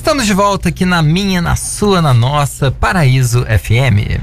[0.00, 4.18] Estamos de volta aqui na minha, na sua, na nossa Paraíso FM.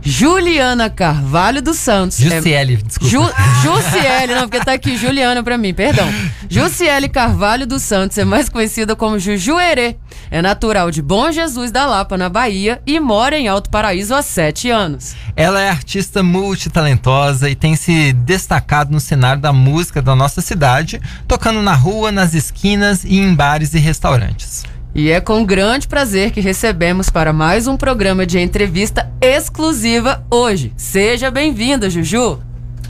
[0.00, 2.16] Juliana Carvalho dos Santos.
[2.16, 3.10] Jussiele, é, desculpa.
[3.10, 3.22] Ju,
[3.62, 6.08] Jussiele, não, porque tá aqui Juliana pra mim, perdão.
[6.48, 9.96] Jussiele Carvalho dos Santos é mais conhecida como Jujuerê.
[10.30, 14.22] É natural de Bom Jesus da Lapa, na Bahia, e mora em Alto Paraíso há
[14.22, 15.14] sete anos.
[15.36, 21.02] Ela é artista multitalentosa e tem se destacado no cenário da música da nossa cidade,
[21.28, 24.64] tocando na rua, nas esquinas e em bares e restaurantes.
[24.98, 30.72] E é com grande prazer que recebemos para mais um programa de entrevista exclusiva hoje.
[30.76, 32.40] Seja bem-vinda, Juju.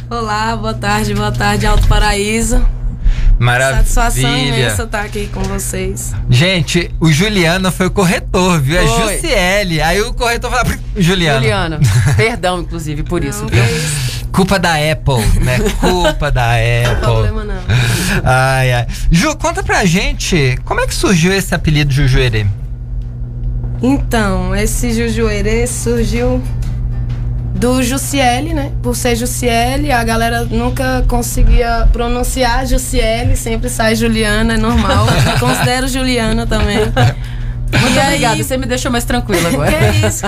[0.09, 2.67] Olá, boa tarde, boa tarde, Alto Paraíso.
[3.39, 3.85] Maravilha.
[3.85, 6.13] Satisfação imensa estar aqui com vocês.
[6.29, 8.79] Gente, o Juliano foi o corretor, viu?
[8.79, 9.15] É foi.
[9.15, 9.81] É Jussiele.
[9.81, 11.41] Aí o corretor falou, Juliano.
[11.41, 11.81] Juliana,
[12.17, 13.63] perdão, inclusive, por isso, não, viu?
[14.33, 15.59] Culpa da Apple, né?
[15.81, 16.95] Culpa da Apple.
[16.95, 17.63] Não problema não.
[18.25, 18.87] Ai, ai.
[19.11, 22.47] Ju, conta pra gente, como é que surgiu esse apelido Jujuerê?
[23.81, 26.43] Então, esse Jujuerê surgiu
[27.55, 28.73] do Jussiele, né?
[28.83, 35.07] Por ser Jussiele, a galera nunca conseguia pronunciar Jussiele, sempre sai Juliana, é normal.
[35.33, 36.79] Eu considero Juliana também.
[36.79, 39.71] Muito obrigada, você me deixou mais tranquila agora.
[39.71, 40.25] que é isso.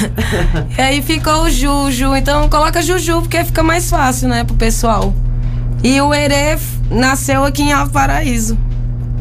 [0.78, 5.12] e aí ficou o Juju, então coloca Juju porque fica mais fácil, né, pro pessoal.
[5.82, 6.58] E o Herê
[6.90, 8.58] nasceu aqui em Alto Paraíso.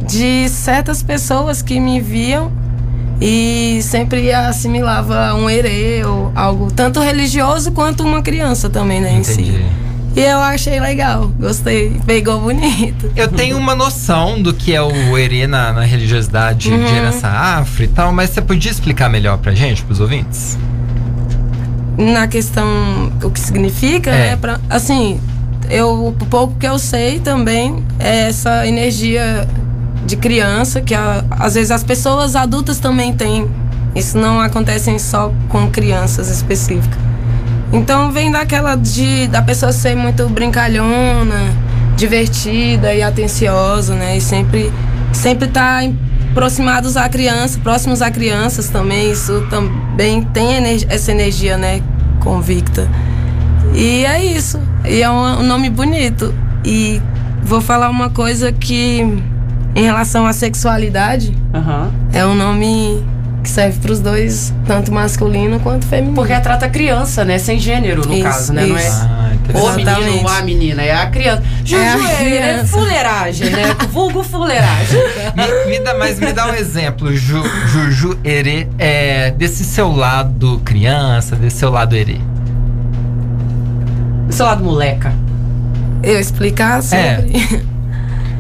[0.08, 2.52] De certas pessoas que me viam
[3.22, 9.42] e sempre assimilava um herê ou algo tanto religioso quanto uma criança também, né, Entendi.
[9.42, 9.66] em si.
[10.16, 13.12] E eu achei legal, gostei, pegou bonito.
[13.16, 16.84] Eu tenho uma noção do que é o herê na, na religiosidade uhum.
[16.84, 20.58] de herança afro e tal, mas você podia explicar melhor pra gente, pros ouvintes?
[21.98, 24.32] Na questão, o que significa, é.
[24.32, 25.20] né, pra, assim,
[25.70, 29.48] eu, o pouco que eu sei também é essa energia
[30.06, 33.50] de criança, que a, às vezes as pessoas adultas também têm.
[33.96, 37.00] Isso não acontece só com crianças específicas.
[37.72, 41.54] Então vem daquela de da pessoa ser muito brincalhona,
[41.96, 44.18] divertida e atenciosa, né?
[44.18, 44.72] E sempre
[45.14, 45.82] sempre tá
[46.32, 49.12] aproximados à criança, próximos a crianças também.
[49.12, 50.56] Isso também tem
[50.88, 51.82] essa energia, né,
[52.20, 52.88] convicta.
[53.74, 54.60] E é isso.
[54.86, 56.34] E é um, um nome bonito.
[56.66, 57.02] E
[57.44, 59.22] vou falar uma coisa que
[59.76, 61.92] em relação à sexualidade, uhum.
[62.12, 63.04] é um nome
[63.42, 66.16] que serve para os dois, tanto masculino quanto feminino.
[66.16, 67.38] Porque retrata a criança, né?
[67.40, 68.64] Sem gênero, no isso, caso, né?
[68.64, 68.74] Isso.
[68.74, 71.44] Não é Ah, o menino ou a menina, é a criança.
[71.64, 73.64] Juju É a é, é fuleiragem, né?
[73.92, 75.00] Vulgo fuleiragem.
[75.36, 80.62] me, me dá, mas me dá um exemplo, Ju, Juju Herê, é, desse seu lado
[80.64, 82.20] criança, desse seu lado Herê.
[84.28, 85.14] Do seu lado moleca.
[86.04, 87.70] Eu explicar sobre.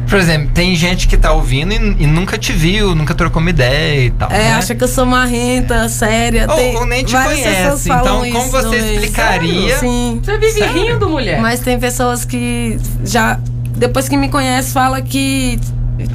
[0.09, 3.51] Por exemplo, tem gente que tá ouvindo e, e nunca te viu, nunca trocou uma
[3.51, 4.31] ideia e tal.
[4.31, 4.53] É, né?
[4.53, 6.47] acha que eu sou marrenta, séria.
[6.47, 7.89] tem ou, ou nem te conhece.
[7.91, 9.77] Então, como você explicaria?
[9.77, 10.19] Sim.
[10.23, 10.93] Você vive Sério?
[10.93, 11.39] rindo, mulher.
[11.39, 13.39] Mas tem pessoas que já,
[13.77, 15.59] depois que me conhecem, fala que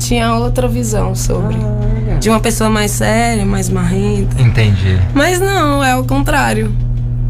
[0.00, 1.54] tinha outra visão sobre.
[1.54, 2.18] Olha.
[2.18, 4.42] De uma pessoa mais séria, mais marrenta.
[4.42, 4.98] Entendi.
[5.14, 6.74] Mas não, é o contrário.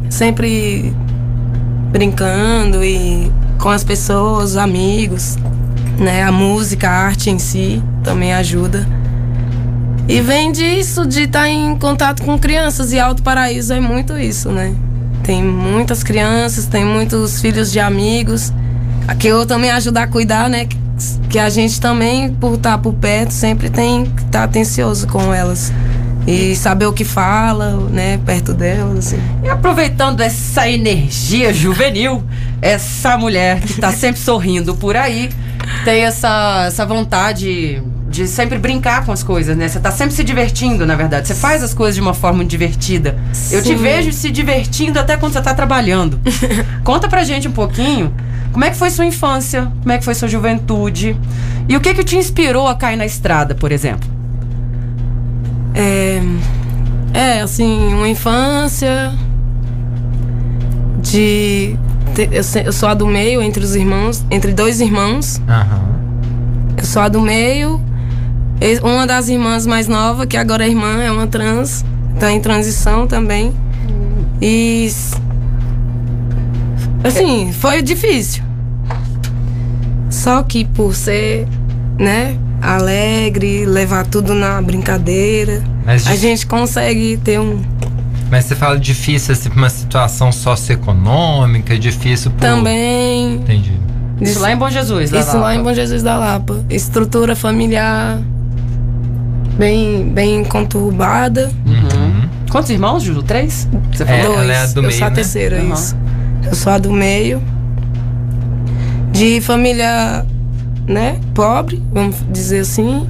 [0.09, 0.95] Sempre
[1.91, 5.37] brincando e com as pessoas, os amigos,
[5.99, 6.22] né?
[6.22, 8.87] A música, a arte em si também ajuda.
[10.06, 12.93] E vem disso, de estar em contato com crianças.
[12.93, 14.75] E Alto Paraíso é muito isso, né?
[15.22, 18.53] Tem muitas crianças, tem muitos filhos de amigos.
[19.19, 20.66] Que eu também ajudo a cuidar, né?
[20.66, 25.72] Que- a gente também, por estar por perto, sempre tem que estar atencioso com elas.
[26.27, 28.19] E saber o que fala, né?
[28.25, 28.99] Perto delas.
[28.99, 29.19] assim.
[29.43, 32.23] E aproveitando essa energia juvenil,
[32.62, 35.31] essa mulher que tá sempre sorrindo por aí,
[35.85, 39.67] tem essa, essa vontade de sempre brincar com as coisas, né?
[39.67, 41.27] Você tá sempre se divertindo, na verdade.
[41.27, 43.17] Você faz as coisas de uma forma divertida.
[43.51, 43.77] Eu te Sim.
[43.77, 46.21] vejo se divertindo até quando você tá trabalhando.
[46.85, 48.15] Conta pra gente um pouquinho
[48.53, 51.17] como é que foi sua infância, como é que foi sua juventude
[51.69, 54.14] e o que que te inspirou a cair na estrada, por exemplo.
[55.75, 56.23] É,
[57.12, 59.12] é, assim, uma infância
[61.00, 61.76] de.
[62.65, 65.41] Eu, sou a do meio entre os irmãos, entre dois irmãos.
[65.49, 65.82] Aham.
[66.76, 67.81] Eu sou a do meio.
[68.82, 71.85] Uma das irmãs mais nova, que agora é irmã, é uma trans,
[72.19, 73.53] tá em transição também.
[74.41, 74.91] E.
[77.03, 78.43] Assim, foi difícil.
[80.09, 81.47] Só que por ser,
[81.99, 87.61] né, alegre, levar tudo na brincadeira, Mas, a gente consegue ter um.
[88.31, 92.40] mas você fala difícil assim, pra uma situação socioeconômica, difícil por.
[92.40, 93.34] Também.
[93.34, 93.72] Entendi.
[94.20, 96.64] Isso lá em Bom Jesus, lá Isso lá em Bom Jesus da Lapa.
[96.70, 98.19] Estrutura familiar.
[99.58, 101.50] bem, bem conturbada.
[101.66, 102.28] Uhum.
[102.50, 103.22] Quantos irmãos, Ju?
[103.22, 103.69] Três?
[103.93, 104.38] Você é, falou?
[104.40, 105.16] Ela é a do eu meio, sou a né?
[105.16, 105.75] terceira, uhum.
[105.75, 105.96] isso.
[106.44, 107.43] Eu sou a do meio.
[109.11, 110.25] De família,
[110.87, 113.07] né, pobre, vamos dizer assim.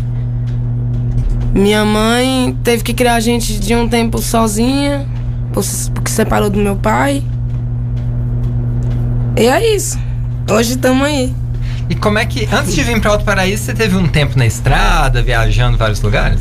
[1.55, 5.07] Minha mãe teve que criar a gente de um tempo sozinha,
[5.53, 7.23] porque separou do meu pai.
[9.37, 9.99] E é isso.
[10.51, 11.33] Hoje estamos aí.
[11.89, 14.47] E como é que, antes de vir para Alto Paraíso, você teve um tempo na
[14.47, 16.41] estrada, viajando vários lugares?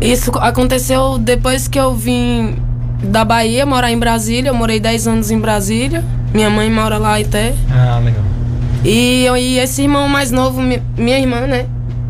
[0.00, 2.56] Isso aconteceu depois que eu vim
[3.02, 4.50] da Bahia morar em Brasília.
[4.50, 6.04] Eu morei 10 anos em Brasília.
[6.32, 7.54] Minha mãe mora lá até.
[7.70, 8.27] Ah, legal.
[8.84, 11.66] E, e esse irmão mais novo, minha irmã, né?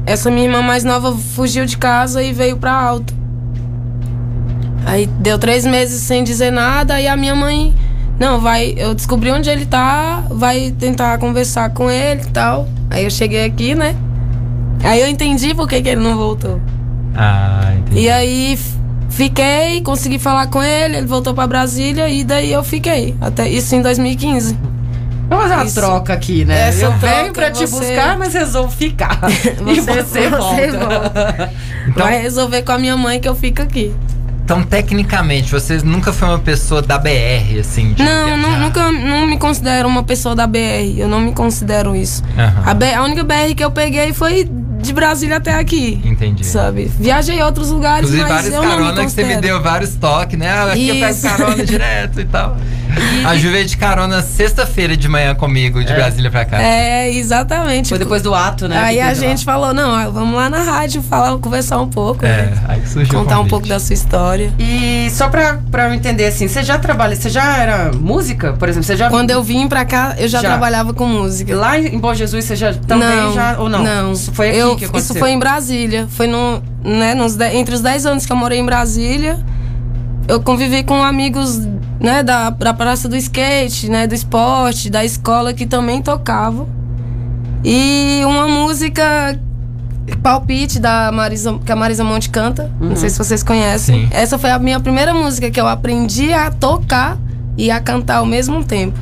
[0.07, 3.15] Essa minha irmã mais nova fugiu de casa e veio pra Alto.
[4.87, 7.75] Aí deu três meses sem dizer nada e a minha mãe
[8.19, 8.75] não, vai.
[8.77, 12.69] Eu descobri onde ele tá, vai tentar conversar com ele e tal.
[12.91, 13.95] Aí eu cheguei aqui, né?
[14.83, 16.61] Aí eu entendi por que, que ele não voltou.
[17.15, 18.01] Ah, entendi.
[18.01, 18.59] E aí
[19.09, 23.15] fiquei, consegui falar com ele, ele voltou para Brasília e daí eu fiquei.
[23.21, 24.57] Até isso em 2015.
[25.29, 25.75] Vamos fazer uma isso.
[25.75, 26.69] troca aqui, né?
[26.69, 27.87] Essa eu troca, venho pra te você...
[27.87, 29.21] buscar, mas resolvo ficar.
[29.29, 30.79] você, e você, você volta.
[30.79, 31.53] volta.
[31.87, 32.07] Então...
[32.07, 33.95] Vai resolver com a minha mãe que eu fico aqui.
[34.45, 37.95] Então, tecnicamente, você nunca foi uma pessoa da BR, assim?
[37.99, 40.97] não, não, nunca não me considero uma pessoa da BR.
[40.97, 42.23] Eu não me considero isso.
[42.25, 42.63] Uhum.
[42.65, 44.49] A, BR, a única BR que eu peguei foi
[44.81, 46.01] de Brasília até aqui.
[46.03, 46.47] Entendi.
[46.47, 46.91] Sabe?
[46.99, 49.95] Viajei em outros lugares, Inclusive, mas vários eu não me que você me deu vários
[49.97, 50.51] toques, né?
[50.51, 50.97] Aqui Isso.
[50.97, 52.57] eu pego carona direto e tal.
[53.25, 55.95] A Ju veio de carona sexta-feira de manhã comigo, de É.
[55.97, 56.61] Brasília pra cá.
[56.63, 57.89] É, exatamente.
[57.91, 58.79] Foi depois do ato, né?
[58.79, 59.27] Aí a teve lá.
[59.31, 62.53] gente falou, não, ah, vamos lá na rádio falar, conversar um pouco, É, né?
[62.69, 64.53] aí que surgiu Contar um pouco da sua história.
[64.59, 68.69] E só pra, pra eu entender assim, você já trabalha, você já era música, por
[68.69, 68.87] exemplo?
[68.87, 69.09] Você já.
[69.11, 70.49] Quando eu vim pra cá, eu já, Já.
[70.49, 71.55] trabalhava com música.
[71.57, 73.57] Lá em Bom Jesus, você já também não, já.
[73.59, 73.83] Ou não?
[73.83, 74.13] Não.
[74.13, 75.13] Isso foi aqui Eu- que aconteceu.
[75.15, 76.07] Isso foi em Brasília.
[76.11, 79.39] Foi no, né, nos entre os 10 anos que eu morei em Brasília.
[80.27, 81.59] Eu convivi com amigos
[82.01, 86.69] né, da, da praça do skate, né, do esporte, da escola que também tocavam.
[87.65, 89.39] E uma música
[90.23, 92.71] palpite da Marisa, que a Marisa Monte canta.
[92.81, 94.03] Não sei se vocês conhecem.
[94.03, 94.09] Sim.
[94.11, 97.19] Essa foi a minha primeira música que eu aprendi a tocar
[97.57, 98.99] e a cantar ao mesmo tempo.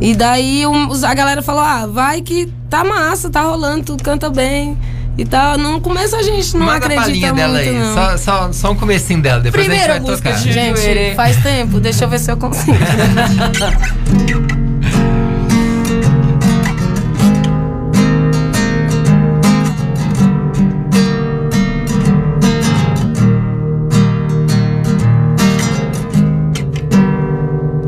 [0.00, 4.28] E daí um- a galera falou: ah, vai que tá massa, tá rolando, tu canta
[4.28, 4.76] bem.
[5.18, 5.58] E tal.
[5.58, 7.72] No começo a gente não Manda acredita palhinha muito, dela aí.
[7.78, 7.94] não.
[7.94, 10.42] Só, só, só um comecinho dela, depois Primeira a gente vai música tocar.
[10.42, 12.76] de- Gente, faz tempo, deixa eu ver se eu consigo.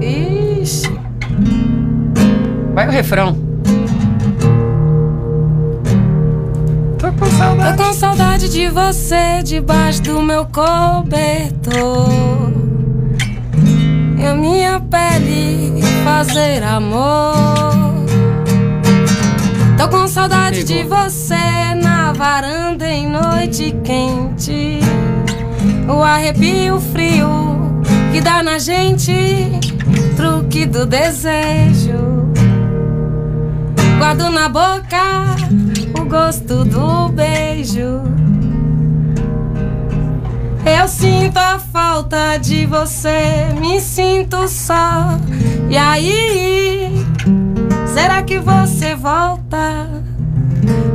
[0.01, 0.91] Ixi.
[2.75, 3.44] Vai o refrão.
[7.95, 8.49] Saudade.
[8.49, 12.09] de você debaixo do meu cobertor.
[14.19, 17.35] E a minha pele fazer amor.
[19.79, 24.81] Tô com saudade de você na varanda em noite quente.
[25.89, 27.83] O arrepio frio
[28.13, 29.15] que dá na gente,
[30.17, 32.33] truque do desejo.
[33.99, 35.35] Guardo na boca
[36.05, 38.03] o gosto do beijo.
[40.65, 45.19] Eu sinto a falta de você, me sinto só.
[45.69, 47.07] E aí,
[47.87, 49.89] será que você volta?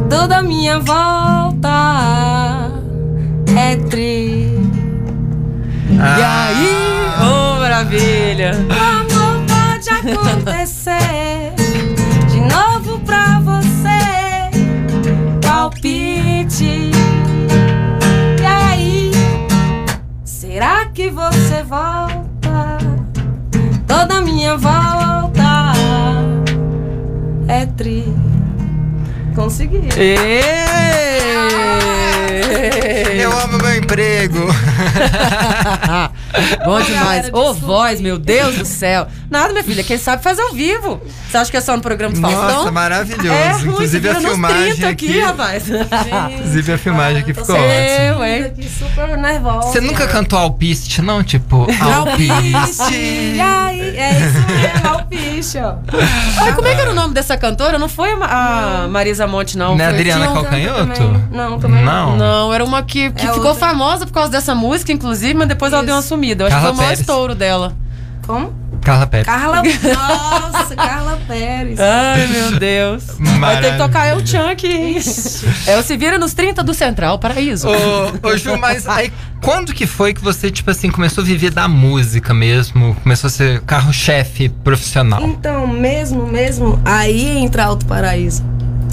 [0.10, 2.72] Toda minha volta
[3.58, 4.60] é tri.
[5.92, 6.70] E aí?
[7.22, 8.51] Ô, maravilha!
[8.70, 11.59] O amor pode acontecer
[16.62, 16.92] E
[18.46, 19.12] aí,
[20.24, 22.78] será que você volta?
[23.88, 25.74] Toda minha volta
[27.48, 28.13] é tri.
[29.36, 29.88] Consegui.
[33.13, 34.48] Eu amo meu emprego.
[36.65, 37.27] Bom demais.
[37.27, 37.53] Ô, desculpa.
[37.65, 39.08] voz, meu Deus do céu.
[39.29, 41.00] Nada, minha filha, quem sabe faz ao vivo.
[41.29, 42.41] Você acha que é só no programa do Faustão?
[42.55, 43.27] Nossa, maravilhoso.
[43.27, 45.19] É ruim, Inclusive a filmagem 30 aqui.
[45.19, 45.63] rapaz.
[45.69, 47.67] Inclusive a filmagem aqui ficou ótima.
[47.74, 48.43] Eu, hein?
[48.46, 49.67] aqui super nervosa.
[49.72, 51.24] Você nunca cantou alpiste, não?
[51.24, 52.31] Tipo, Alpiste.
[52.31, 53.39] alpiste.
[53.89, 56.43] Aí, é isso mesmo, ó.
[56.43, 57.77] Ai, como é que era o nome dessa cantora?
[57.77, 58.27] Não foi a, Ma-
[58.84, 59.75] a Marisa Monte, não.
[59.75, 60.93] Não é Adriana um- Calcanhoto?
[60.93, 61.24] também.
[61.31, 62.15] Não, também Não.
[62.17, 63.67] Não, era uma que, que É ficou outra.
[63.67, 65.88] famosa por causa dessa música, inclusive, mas depois ela Isso.
[65.88, 66.43] deu uma sumida.
[66.43, 67.00] Eu acho Carla que foi o maior Pérez.
[67.00, 67.74] estouro dela.
[68.25, 68.53] Como?
[68.89, 69.25] Carla Pérez.
[69.27, 69.62] Carla,
[69.93, 71.79] nossa, Carla Pérez.
[71.79, 73.03] Ai, meu Deus.
[73.05, 73.77] Vai ter que Maravilha.
[73.77, 74.17] tocar El
[74.63, 74.98] hein?
[75.67, 77.67] É o Se Vira nos 30 do Central, Paraíso.
[77.67, 81.51] Ô, ô Ju, mas aí quando que foi que você, tipo assim, começou a viver
[81.51, 82.96] da música mesmo?
[83.03, 85.22] Começou a ser carro-chefe profissional?
[85.24, 88.43] Então, mesmo, mesmo, aí entra Alto Paraíso.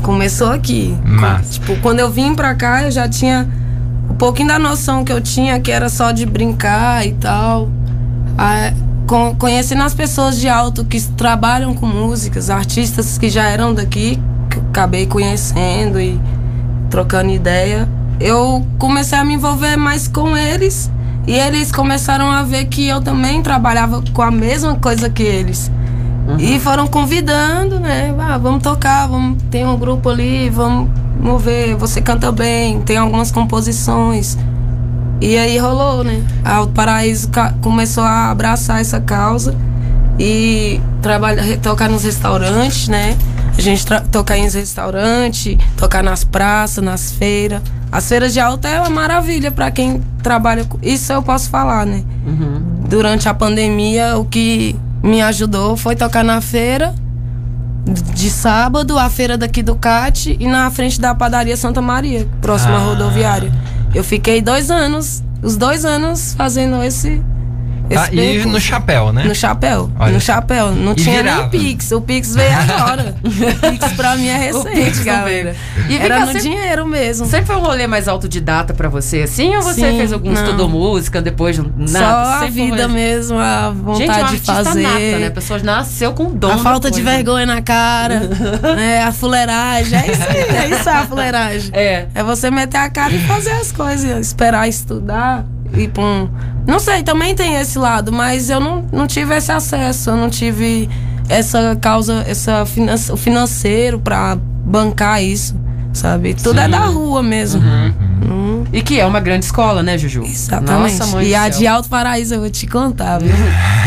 [0.02, 0.94] Começou aqui.
[1.04, 1.52] Massa.
[1.54, 3.48] Tipo, quando eu vim pra cá, eu já tinha
[4.10, 7.70] um pouquinho da noção que eu tinha, que era só de brincar e tal.
[8.38, 8.72] Ah,
[9.06, 14.18] con- conhecendo as pessoas de alto que trabalham com músicas, artistas que já eram daqui,
[14.50, 16.20] que eu acabei conhecendo e
[16.90, 17.88] trocando ideia.
[18.18, 20.90] Eu comecei a me envolver mais com eles
[21.26, 25.70] e eles começaram a ver que eu também trabalhava com a mesma coisa que eles.
[26.38, 28.12] E foram convidando, né?
[28.18, 32.96] Ah, vamos tocar, vamos, tem um grupo ali, vamos, vamos ver, você canta bem, tem
[32.96, 34.36] algumas composições.
[35.20, 36.22] E aí rolou, né?
[36.44, 37.30] A Alto Paraíso
[37.62, 39.54] começou a abraçar essa causa
[40.18, 43.16] e trabalha, re- tocar nos restaurantes, né?
[43.56, 47.62] A gente tocar em restaurantes, tocar nas praças, nas feiras.
[47.90, 51.86] As feiras de alta é uma maravilha para quem trabalha com isso eu posso falar,
[51.86, 52.02] né?
[52.26, 52.60] Uhum.
[52.88, 56.94] Durante a pandemia, o que me ajudou foi tocar na feira
[58.14, 62.76] de sábado, a feira daqui do CAT e na frente da padaria Santa Maria, próxima
[62.76, 62.80] Ah.
[62.84, 63.50] rodoviária.
[63.96, 67.18] Eu fiquei dois anos, os dois anos fazendo esse.
[67.94, 69.24] Tá, e no chapéu, né?
[69.24, 69.90] No chapéu.
[69.98, 70.72] Olha no chapéu.
[70.72, 71.40] Não E tinha virava.
[71.42, 71.92] nem Pix.
[71.92, 73.14] O Pix veio agora.
[73.24, 75.54] o Pix pra mim é recente, galera.
[75.88, 77.26] E Era no sempre- dinheiro mesmo.
[77.26, 79.54] Sempre foi um rolê mais autodidata pra você, assim?
[79.56, 80.42] Ou você Sim, fez algum não.
[80.42, 81.58] estudou música depois?
[81.58, 82.38] Nada?
[82.38, 84.82] Só a vida mesmo, a vontade Gente, é de fazer.
[84.82, 85.26] nata, né?
[85.26, 86.50] A pessoa nasceu com dom.
[86.52, 88.20] A falta de vergonha na cara,
[88.76, 91.70] né, a fuleiragem, é isso aí, é isso a fuleiragem.
[91.72, 92.06] É.
[92.14, 96.28] É você meter a cara e fazer as coisas, esperar estudar e pra um...
[96.66, 100.28] Não sei, também tem esse lado, mas eu não, não tive esse acesso, eu não
[100.28, 100.88] tive
[101.28, 105.54] essa causa, essa finan o financeiro pra bancar isso,
[105.92, 106.34] sabe?
[106.34, 107.62] Tudo é da rua mesmo.
[107.62, 110.22] Hum, E que é uma grande escola, né, Juju?
[110.24, 110.98] exatamente.
[110.98, 111.50] Nossa, mãe e a céu.
[111.58, 113.30] de Alto Paraíso eu vou te contar, viu?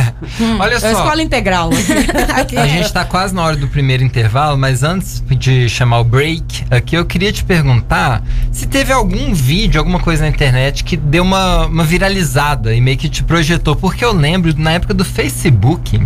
[0.59, 0.91] Olha É a só.
[0.91, 1.69] escola integral.
[2.35, 2.69] Aqui A é.
[2.69, 6.95] gente tá quase na hora do primeiro intervalo, mas antes de chamar o break aqui,
[6.95, 8.21] eu queria te perguntar
[8.51, 12.97] se teve algum vídeo, alguma coisa na internet que deu uma, uma viralizada e meio
[12.97, 13.75] que te projetou.
[13.75, 16.01] Porque eu lembro, na época do Facebook,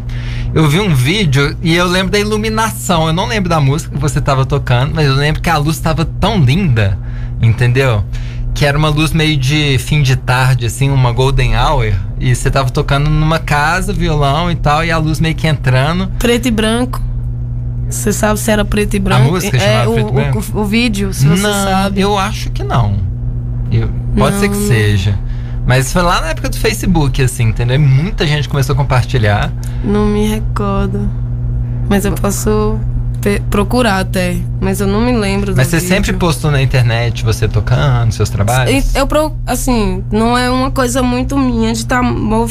[0.53, 3.07] eu vi um vídeo e eu lembro da iluminação.
[3.07, 5.79] Eu não lembro da música que você tava tocando, mas eu lembro que a luz
[5.79, 6.97] tava tão linda,
[7.41, 8.03] entendeu?
[8.53, 11.91] Que era uma luz meio de fim de tarde, assim, uma golden hour.
[12.25, 16.07] E você tava tocando numa casa, violão e tal, e a luz meio que entrando.
[16.19, 17.01] Preto e branco.
[17.89, 19.29] Você sabe se era preto e branco?
[19.31, 20.43] música é, chamava o, Preto e o- Branco?
[20.53, 21.99] O, vídeo, se você não, sabe.
[21.99, 22.95] eu acho que não.
[23.69, 25.19] Eu- pode Não, ser que seja.
[25.67, 27.77] Mas foi lá na época do Facebook, assim, entendeu?
[27.79, 29.51] Muita gente começou a compartilhar.
[29.83, 31.09] Não me recordo.
[31.89, 32.79] Mas eu posso
[33.49, 34.35] procurar até.
[34.61, 35.89] Mas eu não me lembro Mas você vídeo.
[35.89, 38.95] sempre postou na internet você tocando, seus trabalhos?
[38.95, 42.01] Eu, pro- assim, não é uma coisa muito minha de estar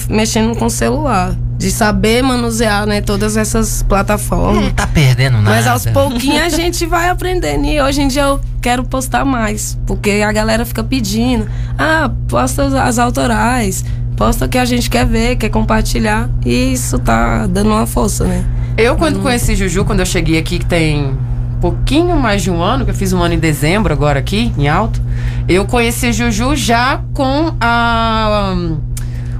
[0.08, 1.34] mexendo com o celular.
[1.58, 4.64] De saber manusear, né, todas essas plataformas.
[4.64, 5.50] Não tá perdendo nada.
[5.56, 7.64] Mas aos pouquinhos a gente vai aprendendo.
[7.66, 9.78] E hoje em dia eu quero postar mais.
[9.86, 11.46] Porque a galera fica pedindo.
[11.78, 13.84] Ah, posta as autorais.
[14.16, 16.28] Posta o que a gente quer ver, quer compartilhar.
[16.44, 18.44] E isso tá dando uma força, né?
[18.76, 21.16] Eu, quando conheci Juju, quando eu cheguei aqui, que tem
[21.60, 24.68] pouquinho mais de um ano, que eu fiz um ano em dezembro agora aqui, em
[24.68, 25.00] Alto,
[25.48, 28.80] eu conheci Juju já com a, um,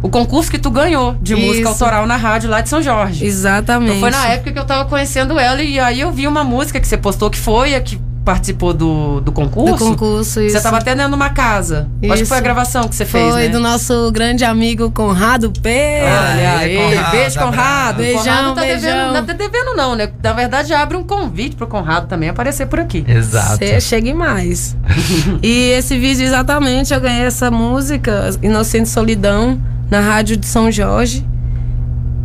[0.03, 1.69] o concurso que tu ganhou de música Isso.
[1.69, 3.25] autoral na rádio lá de São Jorge.
[3.25, 3.97] Exatamente.
[3.97, 6.79] Então foi na época que eu tava conhecendo ela e aí eu vi uma música
[6.79, 9.73] que você postou que foi a que participou do, do concurso.
[9.77, 10.41] do concurso.
[10.41, 10.57] Isso.
[10.57, 11.89] Você tava até dentro de uma casa.
[12.03, 12.27] Acho que Isso.
[12.27, 13.49] foi a gravação que você Foi fez, né?
[13.49, 15.69] do nosso grande amigo Conrado P.
[16.03, 17.97] Olha Aí, Conrado, beijo, Conrado.
[17.97, 18.81] Beijão, Conrado tá beijão.
[18.81, 20.09] devendo, não tá devendo não, né?
[20.23, 23.05] Na verdade, abre um convite pro Conrado também aparecer por aqui.
[23.07, 23.59] Exato.
[23.59, 24.77] Você chegue mais.
[25.43, 29.61] e esse vídeo, exatamente, eu ganhei essa música, Inocente Solidão,
[29.91, 31.27] na rádio de São Jorge.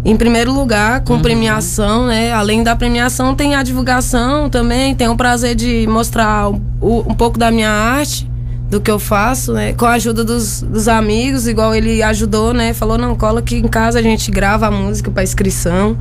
[0.08, 2.32] Em primeiro lugar, com premiação, né?
[2.32, 4.96] Além da premiação, tem a divulgação também.
[4.96, 8.26] Tenho o prazer de mostrar um, um pouco da minha arte,
[8.70, 9.74] do que eu faço, né?
[9.74, 12.74] Com a ajuda dos, dos amigos, igual ele ajudou, né?
[12.74, 15.98] Falou, não, cola aqui em casa, a gente grava a música para inscrição.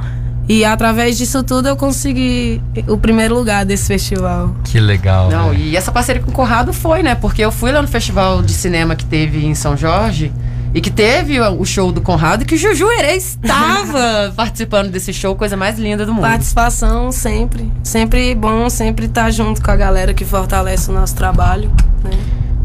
[0.48, 4.54] E através disso tudo eu consegui o primeiro lugar desse festival.
[4.62, 5.28] Que legal.
[5.28, 5.58] Não, né?
[5.58, 7.16] e essa parceria com o Conrado foi, né?
[7.16, 10.32] Porque eu fui lá no festival de cinema que teve em São Jorge
[10.74, 15.12] e que teve o show do Conrado e que o Juju Herê estava participando desse
[15.12, 16.22] show, coisa mais linda do mundo.
[16.22, 17.70] Participação sempre.
[17.82, 21.70] Sempre bom, sempre estar junto com a galera que fortalece o nosso trabalho.
[22.04, 22.10] Né?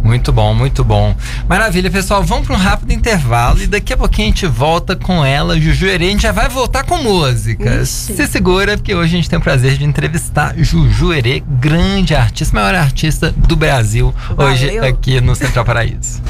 [0.04, 1.16] Muito bom, muito bom.
[1.48, 2.24] Maravilha, pessoal.
[2.24, 5.86] Vamos para um rápido intervalo e daqui a pouquinho a gente volta com ela, Juju
[5.86, 6.08] Herê.
[6.08, 7.82] A gente já vai voltar com música.
[7.82, 8.16] Ixi.
[8.16, 12.56] Se segura, porque hoje a gente tem o prazer de entrevistar Juju Herê, grande artista,
[12.56, 14.52] maior artista do Brasil, Valeu.
[14.52, 16.22] hoje aqui no Central Paraíso.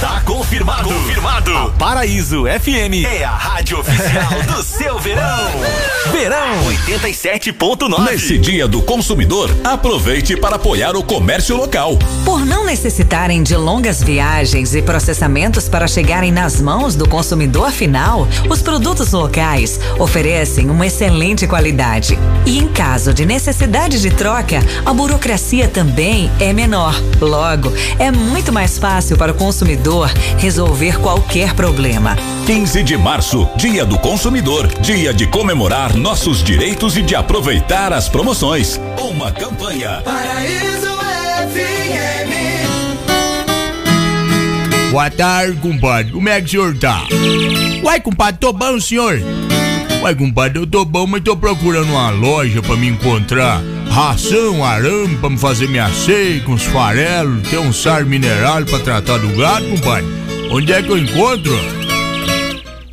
[0.00, 0.88] Tá confirmado.
[0.90, 1.56] Confirmado.
[1.56, 5.50] A Paraíso FM é a rádio oficial do seu verão.
[6.12, 8.04] Verão 87.9.
[8.04, 11.98] Nesse dia do consumidor, aproveite para apoiar o comércio local.
[12.26, 18.28] Por não necessitarem de longas viagens e processamentos para chegarem nas mãos do consumidor final,
[18.50, 22.18] os produtos locais oferecem uma excelente qualidade.
[22.44, 26.94] E em caso de necessidade de troca, a burocracia também é menor.
[27.18, 32.16] Logo, é muito mais fácil para o consumidor consumidor resolver qualquer problema.
[32.44, 38.08] 15 de março, Dia do Consumidor, dia de comemorar nossos direitos e de aproveitar as
[38.08, 38.80] promoções.
[38.98, 40.02] Uma campanha.
[40.04, 40.88] Paraíso
[41.52, 42.32] FM.
[44.90, 46.10] Boa tarde, compadre.
[46.12, 47.06] Como é que o senhor tá?
[47.84, 49.20] Uai, compadre, tô bom, senhor?
[50.06, 53.60] Uai, compadre, eu tô bom, mas tô procurando uma loja pra me encontrar
[53.90, 55.90] ração, arame pra me fazer minha
[56.44, 60.06] com os farelos, tem um sar mineral pra tratar do gado, compadre.
[60.48, 61.52] Onde é que eu encontro?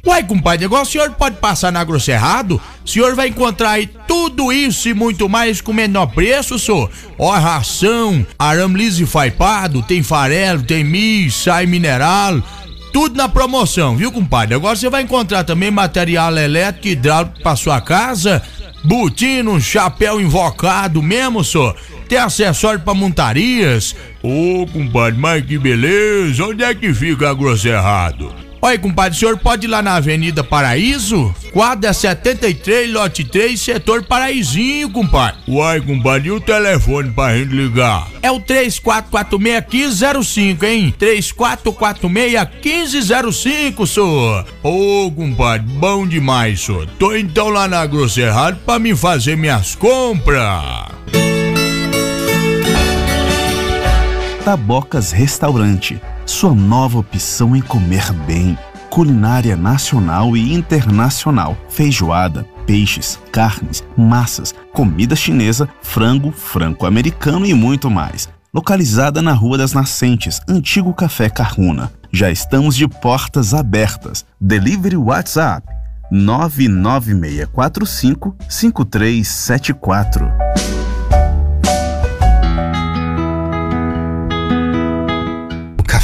[0.03, 4.51] Uai, compadre, igual o senhor pode passar na Grosserrado, o senhor vai encontrar aí tudo
[4.51, 6.89] isso e muito mais com menor preço, senhor.
[7.20, 12.41] Ó, ração, arame liso e faipado, tem farelo, tem milho, sai mineral,
[12.93, 14.53] tudo na promoção, viu, compadre?
[14.53, 18.41] Agora você vai encontrar também material elétrico e hidráulico pra sua casa,
[18.83, 21.75] Butino, chapéu invocado mesmo, só.
[22.07, 23.95] Tem acessório pra montarias.
[24.21, 26.45] Ô, compadre, mas que beleza.
[26.45, 28.42] Onde é que fica a Grosserrado?
[28.65, 31.36] Oi, compadre, o senhor pode ir lá na Avenida Paraíso?
[31.51, 35.41] Quadra 73, lote 3, setor Paraízinho, compadre.
[35.50, 38.08] Uai, compadre, e o telefone pra gente ligar?
[38.22, 40.96] É o 3446-1505, hein?
[40.98, 44.46] 3446-1505, senhor.
[44.63, 46.88] Ô, compadre, bom demais, senhor.
[46.98, 50.93] Tô então lá na Grosserrado pra me fazer minhas compras.
[54.43, 58.57] Tabocas Restaurante sua nova opção em comer bem.
[58.89, 68.27] Culinária nacional e internacional, feijoada, peixes, carnes, massas, comida chinesa, frango, franco-americano e muito mais.
[68.53, 71.89] Localizada na Rua das Nascentes, antigo Café Carruna.
[72.12, 74.25] Já estamos de portas abertas.
[74.41, 75.65] Delivery WhatsApp
[76.12, 80.72] 99645 5374.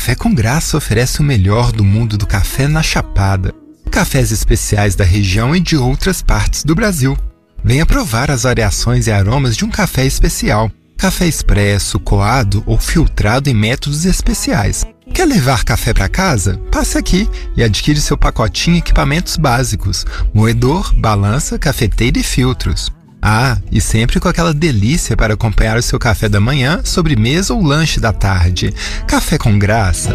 [0.09, 3.53] Café com Graça oferece o melhor do mundo do café na Chapada.
[3.91, 7.15] Cafés especiais da região e de outras partes do Brasil.
[7.63, 10.71] Venha provar as variações e aromas de um café especial.
[10.97, 14.83] Café expresso, coado ou filtrado em métodos especiais.
[15.13, 16.57] Quer levar café para casa?
[16.71, 22.91] Passe aqui e adquire seu pacotinho equipamentos básicos: moedor, balança, cafeteira e filtros.
[23.21, 27.61] Ah, e sempre com aquela delícia para acompanhar o seu café da manhã, sobremesa ou
[27.61, 28.73] lanche da tarde.
[29.05, 30.13] Café com graça.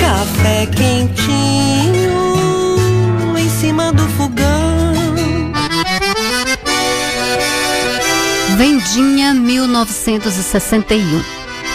[0.00, 2.14] Café quentinho
[3.38, 4.94] em cima do fogão.
[8.56, 11.22] Vendinha 1961.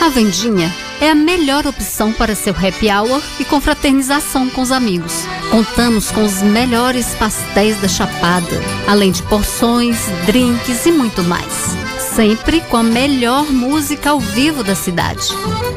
[0.02, 5.26] A Vendinha é a melhor opção para seu happy hour e confraternização com os amigos.
[5.50, 11.76] Contamos com os melhores pastéis da Chapada, além de porções, drinks e muito mais.
[12.16, 15.28] Sempre com a melhor música ao vivo da cidade.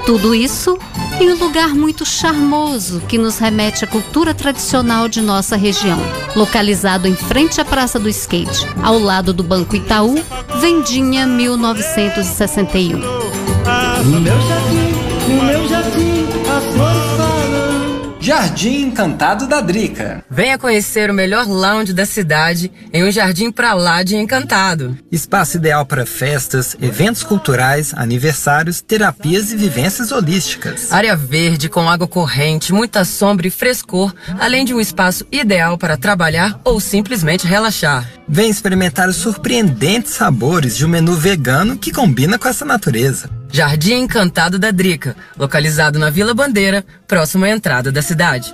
[0.05, 0.79] Tudo isso
[1.21, 5.99] em um lugar muito charmoso que nos remete à cultura tradicional de nossa região.
[6.37, 10.17] Localizado em frente à Praça do Skate, ao lado do Banco Itaú,
[10.61, 12.99] Vendinha 1961.
[12.99, 17.12] No meu jardim, as flores.
[18.23, 20.25] Jardim Encantado da Drica.
[20.31, 24.97] Venha conhecer o melhor lounge da cidade em um jardim pra lá de encantado.
[25.11, 30.93] Espaço ideal para festas, eventos culturais, aniversários, terapias e vivências holísticas.
[30.93, 35.97] Área verde com água corrente, muita sombra e frescor, além de um espaço ideal para
[35.97, 38.09] trabalhar ou simplesmente relaxar.
[38.29, 43.42] Venha experimentar os surpreendentes sabores de um menu vegano que combina com essa natureza.
[43.55, 48.51] Jardim Encantado da Drica, localizado na Vila Bandeira, próximo à entrada da cidade.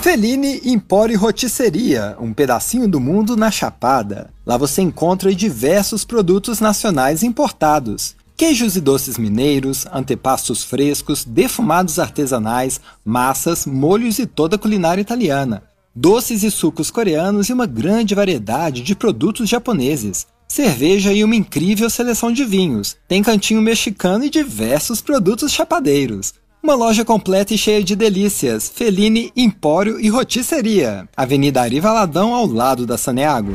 [0.00, 4.30] Feline Empório Rotisseria, um pedacinho do mundo na Chapada.
[4.46, 8.14] Lá você encontra diversos produtos nacionais importados.
[8.36, 15.64] Queijos e doces mineiros, antepastos frescos, defumados artesanais, massas, molhos e toda a culinária italiana
[15.96, 20.26] doces e sucos coreanos e uma grande variedade de produtos japoneses.
[20.46, 22.96] cerveja e uma incrível seleção de vinhos.
[23.08, 26.34] Tem cantinho mexicano e diversos produtos chapadeiros.
[26.62, 28.68] Uma loja completa e cheia de delícias.
[28.68, 31.08] Feline, Empório e Rotisseria.
[31.16, 33.54] Avenida Ari Valadão, ao lado da Saneago.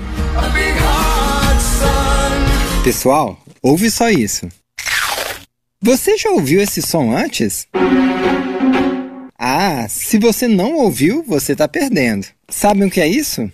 [2.84, 4.50] Pessoal, ouve só isso.
[5.82, 7.68] Você já ouviu esse som antes?
[9.44, 12.28] Ah, se você não ouviu, você tá perdendo.
[12.48, 13.52] Sabem o que é isso?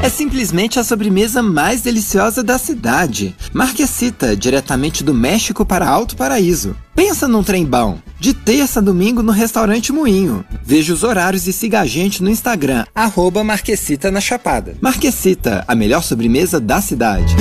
[0.00, 3.34] É simplesmente a sobremesa mais deliciosa da cidade.
[3.52, 6.76] Marquesita, diretamente do México para Alto Paraíso.
[6.94, 7.98] Pensa num trem bom.
[8.20, 10.44] De terça a domingo no restaurante Moinho.
[10.62, 14.76] Veja os horários e siga a gente no Instagram, arroba Marquesita na Chapada.
[14.80, 17.34] Marquesita, a melhor sobremesa da cidade.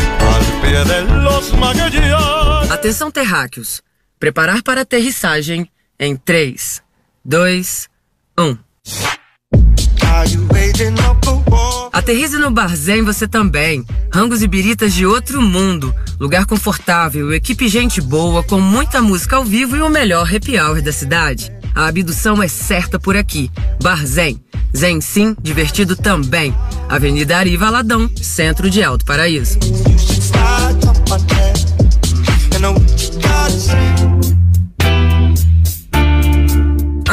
[2.71, 3.83] Atenção, terráqueos.
[4.19, 6.81] Preparar para aterrissagem em 3,
[7.27, 7.89] 2,
[8.39, 8.57] 1.
[11.91, 13.83] Aterrize no Barzém você também.
[14.13, 15.93] Rangos e biritas de outro mundo.
[16.21, 20.81] Lugar confortável, equipe gente boa, com muita música ao vivo e o melhor happy hour
[20.81, 21.51] da cidade.
[21.75, 23.51] A abdução é certa por aqui.
[23.83, 24.41] Barzém.
[24.75, 26.55] Zen sim, divertido também.
[26.87, 29.59] Avenida Ari Valadão, centro de Alto Paraíso.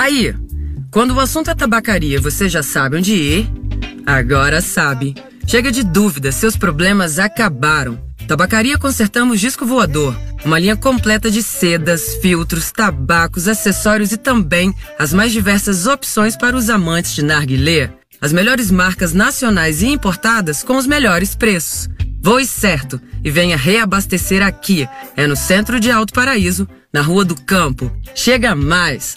[0.04, 0.34] Aí,
[0.90, 3.50] quando o assunto é tabacaria, você já sabe onde ir?
[4.04, 5.14] Agora sabe.
[5.46, 7.98] Chega de dúvida, seus problemas acabaram.
[8.28, 10.14] Tabacaria Consertamos Disco Voador.
[10.44, 16.54] Uma linha completa de sedas, filtros, tabacos, acessórios e também as mais diversas opções para
[16.54, 17.90] os amantes de narguilé.
[18.20, 21.88] As melhores marcas nacionais e importadas com os melhores preços.
[22.22, 24.86] Voe certo e venha reabastecer aqui.
[25.16, 27.90] É no centro de Alto Paraíso, na Rua do Campo.
[28.14, 29.16] Chega mais!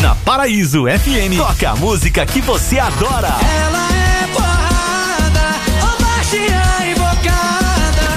[0.00, 3.28] Na Paraíso FM, toca a música que você adora.
[3.28, 5.42] Ela é porrada,
[5.82, 8.16] ô baixinha invocada.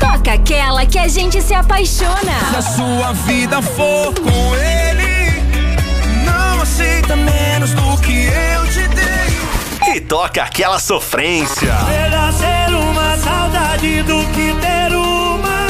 [0.00, 2.40] Toca aquela que a gente se apaixona.
[2.50, 5.44] Se a sua vida for com ele,
[6.24, 9.94] não aceita menos do que eu te dei.
[9.94, 11.72] E toca aquela sofrência.
[11.72, 12.59] Uma
[13.80, 15.66] saudade do que ter uma.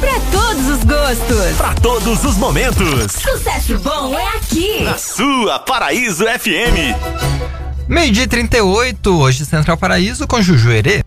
[0.00, 1.56] Pra todos os gostos.
[1.56, 3.12] Pra todos os momentos.
[3.12, 4.82] Sucesso bom é aqui.
[4.82, 6.96] Na sua Paraíso FM.
[7.86, 11.02] Meio-dia e 38, hoje Central Paraíso com Juju Herê.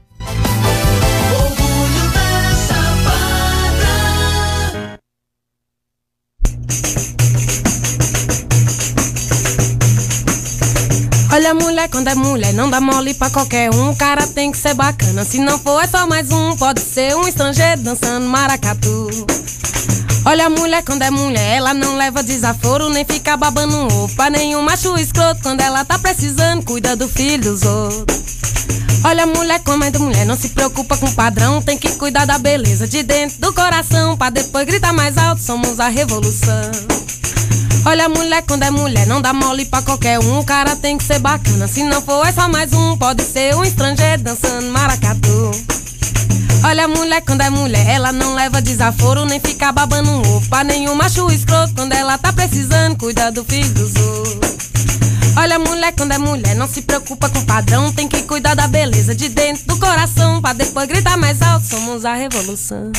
[11.53, 13.91] Olha, mulher, quando é mulher, não dá mole pra qualquer um.
[13.91, 15.23] O cara tem que ser bacana.
[15.23, 16.57] Se não for, é só mais um.
[16.57, 19.07] Pode ser um estrangeiro dançando maracatu.
[20.25, 24.15] Olha, mulher, quando é mulher, ela não leva desaforo, nem fica babando um ovo.
[24.15, 28.23] Pra nenhum macho escroto, quando ela tá precisando, cuida do filho dos outros.
[29.03, 32.39] Olha, mulher, como é de mulher, não se preocupa com padrão, tem que cuidar da
[32.39, 37.02] beleza de dentro do coração, pra depois gritar mais alto, somos a revolução.
[37.85, 40.39] Olha, mulher, quando é mulher, não dá mole pra qualquer um.
[40.39, 41.67] O cara tem que ser bacana.
[41.67, 42.97] Se não for, é só mais um.
[42.97, 45.51] Pode ser um estrangeiro dançando maracatu.
[46.63, 50.47] Olha, mulher, quando é mulher, ela não leva desaforo, nem fica babando um ovo.
[50.47, 54.53] Pra nenhum macho escroto, quando ela tá precisando, cuida do filho dos outros.
[55.35, 59.13] Olha, mulher, quando é mulher, não se preocupa com padrão, tem que cuidar da beleza
[59.13, 62.91] de dentro do coração, pra depois gritar mais alto, somos a revolução.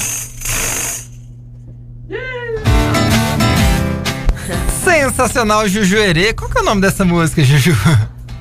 [4.85, 6.33] Sensacional, Juju Herê.
[6.33, 7.77] Qual que é o nome dessa música, Juju?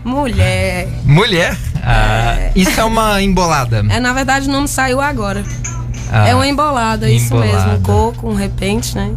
[0.03, 0.87] Mulher.
[1.05, 1.55] Mulher?
[1.81, 3.83] Ah, isso é uma embolada.
[3.89, 5.43] É, na verdade, o nome saiu agora.
[6.11, 7.47] Ah, é uma embolada, isso mesmo.
[7.49, 7.77] embolada.
[7.77, 9.11] Um coco, um repente, né?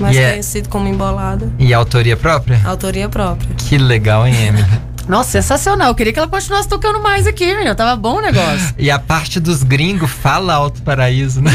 [0.00, 1.50] Mais E é- conhecido como embolada.
[1.58, 2.60] E autoria própria?
[2.64, 3.50] Autoria própria.
[3.56, 4.66] Que legal, hein, Emily?
[5.08, 5.88] Nossa, sensacional.
[5.88, 7.74] Eu queria que ela continuasse tocando mais aqui, menina.
[7.74, 8.74] Tava bom o negócio.
[8.78, 11.50] E a parte dos gringos fala Alto Paraíso, né?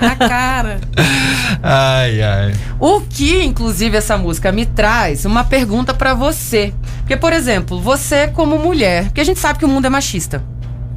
[0.00, 0.80] A cara.
[1.62, 2.54] ai, ai.
[2.78, 6.72] O que, inclusive, essa música me traz uma pergunta pra você.
[7.00, 10.42] Porque, por exemplo, você como mulher, porque a gente sabe que o mundo é machista.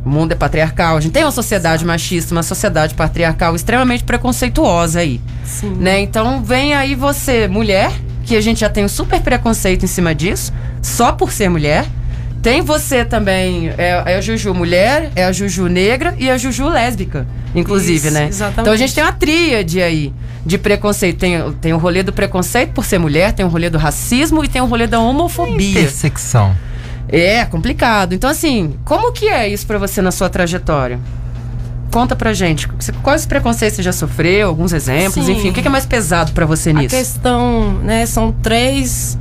[0.05, 4.99] O mundo é patriarcal, a gente tem uma sociedade machista, uma sociedade patriarcal extremamente preconceituosa
[4.99, 5.21] aí.
[5.45, 5.75] Sim.
[5.75, 6.01] Né?
[6.01, 7.91] Então vem aí você, mulher,
[8.23, 11.85] que a gente já tem um super preconceito em cima disso, só por ser mulher.
[12.41, 16.67] Tem você também, é, é a Juju mulher, é a Juju negra e a Juju
[16.67, 18.27] lésbica, inclusive, Isso, né?
[18.27, 18.61] exatamente.
[18.61, 20.13] Então a gente tem uma tríade aí
[20.45, 21.19] de preconceito.
[21.19, 24.47] Tem, tem o rolê do preconceito por ser mulher, tem o rolê do racismo e
[24.49, 25.79] tem o rolê da homofobia.
[25.79, 26.53] Intersecção.
[27.07, 28.13] É complicado.
[28.13, 30.99] Então, assim, como que é isso pra você na sua trajetória?
[31.93, 32.67] Conta pra gente.
[33.03, 34.49] Quais preconceitos você já sofreu?
[34.49, 35.25] Alguns exemplos?
[35.25, 35.33] Sim.
[35.33, 36.95] Enfim, o que é mais pesado pra você A nisso?
[36.95, 39.17] questão, né, são três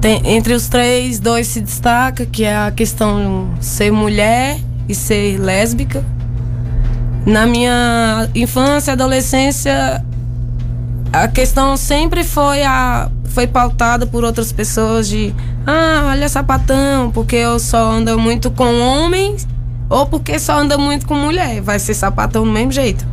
[0.00, 4.94] tem, entre os três, dois se destaca, que é a questão de ser mulher e
[4.94, 6.04] ser lésbica.
[7.26, 10.04] Na minha infância e adolescência,
[11.12, 15.34] a questão sempre foi a foi pautada por outras pessoas de
[15.66, 19.46] ah, olha sapatão, porque eu só ando muito com homens
[19.88, 21.60] ou porque só anda muito com mulher.
[21.60, 23.06] Vai ser sapatão do mesmo jeito.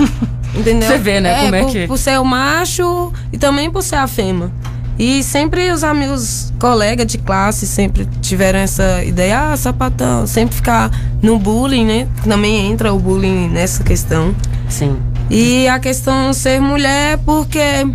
[0.54, 0.88] Entendeu?
[0.88, 1.32] Você vê, né?
[1.32, 1.86] É, como é por, que.
[1.86, 4.50] por ser o macho e também por ser a fêmea.
[4.98, 10.90] E sempre os amigos, colegas de classe, sempre tiveram essa ideia, ah, sapatão, sempre ficar
[11.22, 12.08] no bullying, né?
[12.22, 14.34] Também entra o bullying nessa questão.
[14.68, 14.98] Sim.
[15.30, 17.86] E a questão ser mulher, porque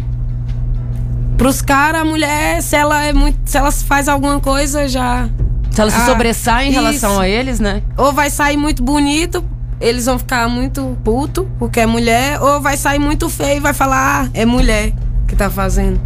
[1.37, 3.37] pros caras, a mulher, se ela é muito.
[3.45, 5.29] Se ela faz alguma coisa, já.
[5.77, 6.79] Se ela se Ah, sobressai em isso.
[6.79, 7.83] relação a eles, né?
[7.95, 9.45] Ou vai sair muito bonito,
[9.79, 13.73] eles vão ficar muito puto, porque é mulher, ou vai sair muito feio e vai
[13.75, 14.91] falar, ah, é mulher
[15.27, 16.01] que tá fazendo.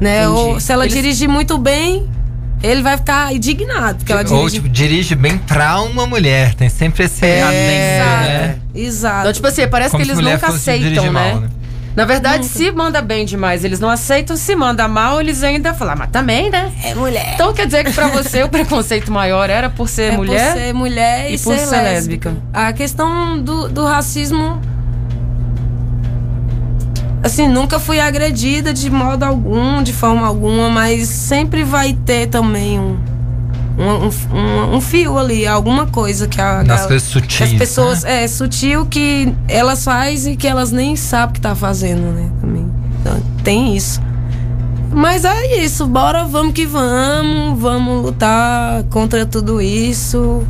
[0.00, 0.24] Né?
[0.24, 0.36] Entendi.
[0.40, 2.08] Ou se ela Eles- dirigir muito bem,
[2.60, 4.54] ele vai ficar indignado, porque ela Ou, dirige.
[4.56, 6.54] tipo, dirige bem pra uma mulher.
[6.54, 8.58] Tem sempre esse É, adendo, né?
[8.74, 9.20] Exato.
[9.20, 11.10] Então, tipo assim, parece Como que eles nunca aceitam, né?
[11.12, 11.48] mal, né?
[11.94, 14.36] Na verdade, se manda bem demais, eles não aceitam.
[14.36, 16.72] Se manda mal, eles ainda falam, "Ah, mas também, né?
[16.82, 17.32] É mulher.
[17.34, 20.52] Então quer dizer que pra você o preconceito maior era por ser é mulher?
[20.52, 22.36] por ser mulher e, e por ser, ser lésbica.
[22.52, 24.60] A questão do, do racismo.
[27.22, 32.78] Assim, nunca fui agredida de modo algum, de forma alguma, mas sempre vai ter também
[32.78, 32.98] um,
[33.78, 36.62] um, um- um- fio ali, alguma coisa que a.
[36.64, 38.02] Que a- coisas que sutis, as pessoas.
[38.04, 38.24] né?
[38.24, 42.30] É, sutil que elas fazem e que elas nem sabem que tá fazendo, né?
[42.40, 42.66] Também.
[43.00, 44.00] Então, tem isso.
[44.92, 50.44] Mas é isso, bora, vamos que vamos, vamos lutar contra tudo isso.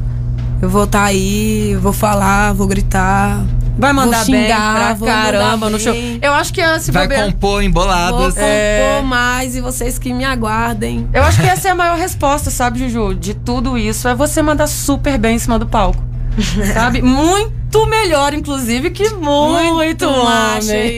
[0.60, 3.42] Eu vou estar aí, vou falar, vou gritar.
[3.76, 5.92] Vai mandar vou xingar, bem pra vou caramba no show.
[6.22, 8.34] Eu acho que se Vai bobear- compor Vou emboladas.
[8.34, 9.02] compor É.
[9.02, 11.08] mais e vocês que me aguardem.
[11.12, 13.14] Eu acho que essa é a maior resposta, sabe, Juju?
[13.14, 16.02] De tudo isso é você mandar super bem em cima do palco.
[16.74, 17.02] sabe?
[17.02, 20.96] Muito melhor, inclusive, que muito, Muito homem.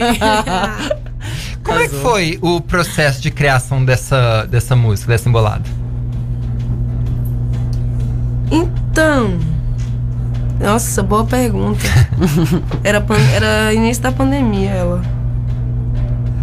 [1.63, 5.63] Como é que foi o processo de criação dessa, dessa música, dessa embolada?
[8.51, 9.37] Então.
[10.59, 11.79] Nossa, boa pergunta.
[12.83, 13.03] Era,
[13.35, 15.01] era início da pandemia ela.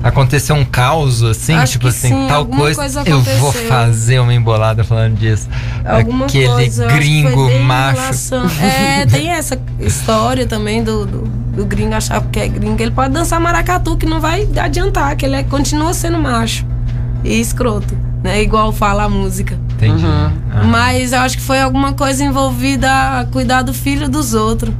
[0.02, 4.34] Aconteceu um caos, assim, Acho tipo assim, sim, tal coisa, coisa eu vou fazer uma
[4.34, 5.48] embolada falando disso.
[5.82, 6.86] Alguma Aquele coisa.
[6.88, 8.00] gringo macho.
[8.02, 11.18] relação- É, tem essa história também do, do,
[11.56, 12.80] do gringo achar que é gringo.
[12.82, 16.66] Ele pode dançar maracatu que não vai adiantar, que ele é- continua sendo macho
[17.24, 18.42] e escroto, né?
[18.42, 19.58] Igual fala a música.
[19.86, 20.06] Entendi.
[20.06, 20.30] Uhum.
[20.52, 20.64] Ah.
[20.64, 24.74] Mas eu acho que foi alguma coisa envolvida a cuidar do filho dos outros.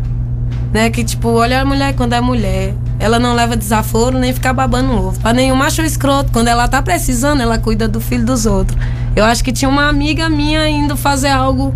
[0.73, 0.91] Né?
[0.91, 2.75] Que tipo, olha a mulher quando é mulher.
[2.99, 5.21] Ela não leva desaforo nem ficar babando ovo.
[5.21, 6.33] Pra nenhum macho escroto.
[6.33, 8.79] Quando ela tá precisando, ela cuida do filho dos outros.
[9.15, 11.75] Eu acho que tinha uma amiga minha indo fazer algo.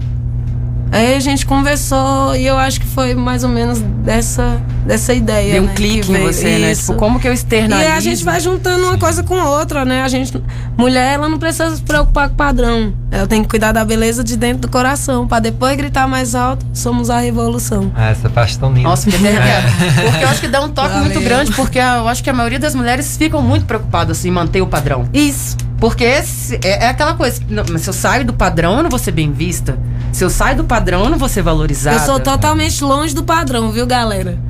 [0.91, 5.53] Aí a gente conversou e eu acho que foi mais ou menos dessa, dessa ideia.
[5.55, 6.73] Deu um né, clique que em você, né?
[6.73, 6.87] Isso.
[6.93, 7.91] Tipo, como que eu E externalizo?
[7.93, 10.03] a gente vai juntando uma coisa com outra, né?
[10.03, 10.43] A gente,
[10.79, 12.93] mulher, ela não precisa se preocupar com o padrão.
[13.11, 16.65] Ela tem que cuidar da beleza de dentro do coração, Pra depois gritar mais alto,
[16.73, 17.93] somos a revolução.
[17.95, 18.89] Ah, essa parte tão linda.
[18.89, 19.63] Nossa, que É.
[20.11, 21.05] Porque eu acho que dá um toque Valeu.
[21.05, 24.63] muito grande, porque eu acho que a maioria das mulheres ficam muito preocupadas em manter
[24.63, 25.07] o padrão.
[25.13, 25.57] Isso.
[25.79, 28.99] Porque esse- é, é aquela coisa, não, se eu saio do padrão, eu não vou
[28.99, 29.79] ser bem vista.
[30.13, 31.97] Se eu saio do padrão, eu não vou ser valorizada.
[31.97, 34.39] Eu sou totalmente longe do padrão, viu, galera?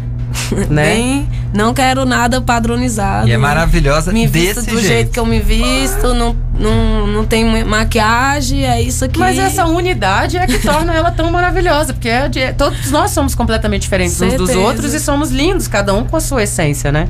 [0.71, 0.95] Né?
[0.95, 3.29] Bem, não quero nada padronizado.
[3.29, 4.81] E é maravilhosa Me visto do jeito.
[4.87, 9.19] jeito que eu me visto, não, não, não tem maquiagem, é isso aqui.
[9.19, 13.35] Mas essa unidade é que torna ela tão maravilhosa, porque é de- todos nós somos
[13.35, 14.59] completamente diferentes uns dos Certeza.
[14.59, 17.09] outros e somos lindos, cada um com a sua essência, né?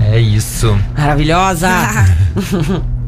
[0.00, 0.78] É isso.
[0.96, 1.68] Maravilhosa!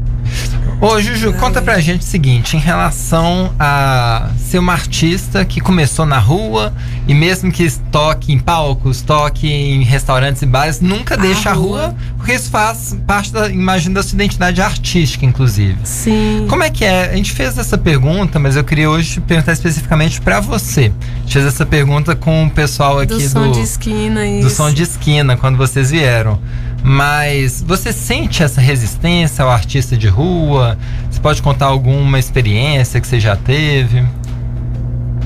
[0.83, 6.05] Ô, Juju, conta pra gente o seguinte, em relação a ser uma artista que começou
[6.05, 6.73] na rua
[7.07, 11.95] e mesmo que toque em palcos, toque em restaurantes e bares, nunca deixa a rua,
[12.17, 15.77] porque isso faz parte da, imagino, da sua identidade artística, inclusive.
[15.85, 16.47] Sim.
[16.49, 17.11] Como é que é?
[17.11, 20.91] A gente fez essa pergunta, mas eu queria hoje perguntar especificamente pra você.
[21.15, 24.47] A gente fez essa pergunta com o pessoal aqui do do, som de esquina, do
[24.47, 24.49] isso.
[24.49, 26.41] som de esquina, quando vocês vieram.
[26.83, 30.77] Mas você sente essa resistência ao artista de rua?
[31.09, 34.03] Você pode contar alguma experiência que você já teve?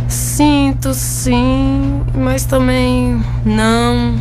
[0.07, 4.15] Sinto sim, mas também não.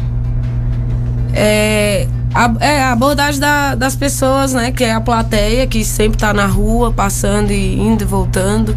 [1.35, 4.73] É a, é a abordagem da- das pessoas, né?
[4.73, 8.77] Que é a plateia, que sempre tá na rua, passando e indo e voltando.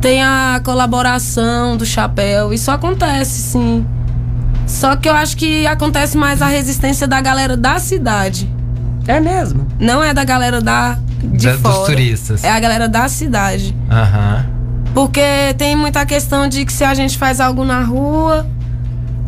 [0.00, 3.84] Tem a colaboração do chapéu, isso acontece sim.
[4.68, 8.48] Só que eu acho que acontece mais a resistência da galera da cidade.
[9.06, 9.66] É mesmo?
[9.80, 11.86] Não é da galera da de Da- dos fora.
[11.86, 12.44] turistas.
[12.44, 13.74] É a galera da cidade.
[13.90, 14.46] Aham.
[14.94, 15.20] Porque
[15.56, 18.46] tem muita questão de que se a gente faz algo na rua,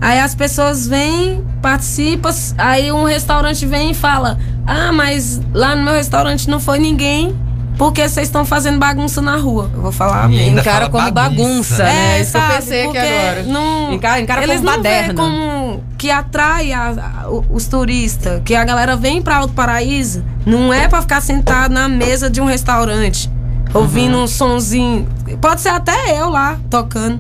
[0.00, 5.82] aí as pessoas vêm, participam, aí um restaurante vem e fala: Ah, mas lá no
[5.82, 7.34] meu restaurante não foi ninguém.
[7.80, 9.70] Porque vocês estão fazendo bagunça na rua.
[9.72, 12.18] Eu vou falar ainda Encara fala como bagunça, né?
[12.18, 13.42] É, Isso que eu sabe, pensei aqui agora.
[13.44, 15.14] Não, Encara- encara eles como não baderna.
[15.14, 20.70] como que atrai a- a- os turistas, que a galera vem pra Alto Paraíso, não
[20.74, 23.30] é pra ficar sentado na mesa de um restaurante,
[23.72, 24.24] ouvindo Uhum.
[24.24, 25.08] um sonzinho.
[25.40, 27.18] Pode ser até eu lá tocando.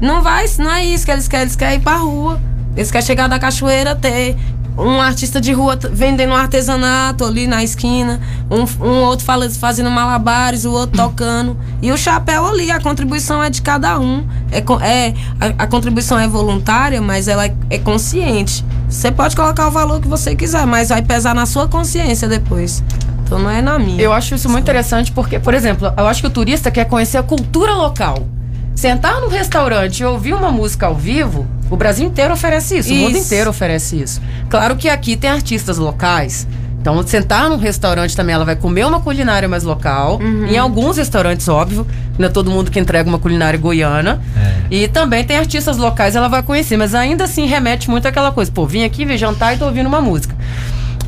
[0.00, 2.40] Não vai, não é isso que eles querem, eles querem ir pra rua.
[2.74, 4.34] Eles querem chegar da cachoeira, ter
[4.76, 9.24] um artista de rua vendendo um artesanato ali na esquina, um, um outro
[9.58, 11.56] fazendo malabares, o outro tocando.
[11.80, 14.26] E o chapéu ali, a contribuição é de cada um.
[14.50, 18.64] É, é, a, a contribuição é voluntária, mas ela é, é consciente.
[18.88, 22.82] Você pode colocar o valor que você quiser, mas vai pesar na sua consciência depois.
[23.24, 24.00] Então não é na minha.
[24.00, 27.18] Eu acho isso muito interessante porque, por exemplo, eu acho que o turista quer conhecer
[27.18, 28.26] a cultura local.
[28.74, 32.96] Sentar num restaurante e ouvir uma música ao vivo, o Brasil inteiro oferece isso, o
[32.96, 33.26] mundo Isso.
[33.26, 34.22] inteiro oferece isso.
[34.48, 36.46] Claro que aqui tem artistas locais.
[36.80, 40.20] Então, sentar num restaurante também, ela vai comer uma culinária mais local.
[40.20, 40.46] Uhum.
[40.46, 41.86] Em alguns restaurantes, óbvio,
[42.18, 44.22] não é todo mundo que entrega uma culinária goiana.
[44.70, 48.52] E também tem artistas locais, ela vai conhecer, mas ainda assim remete muito àquela coisa.
[48.52, 50.36] Pô, vim aqui, vim jantar e tô ouvindo uma música.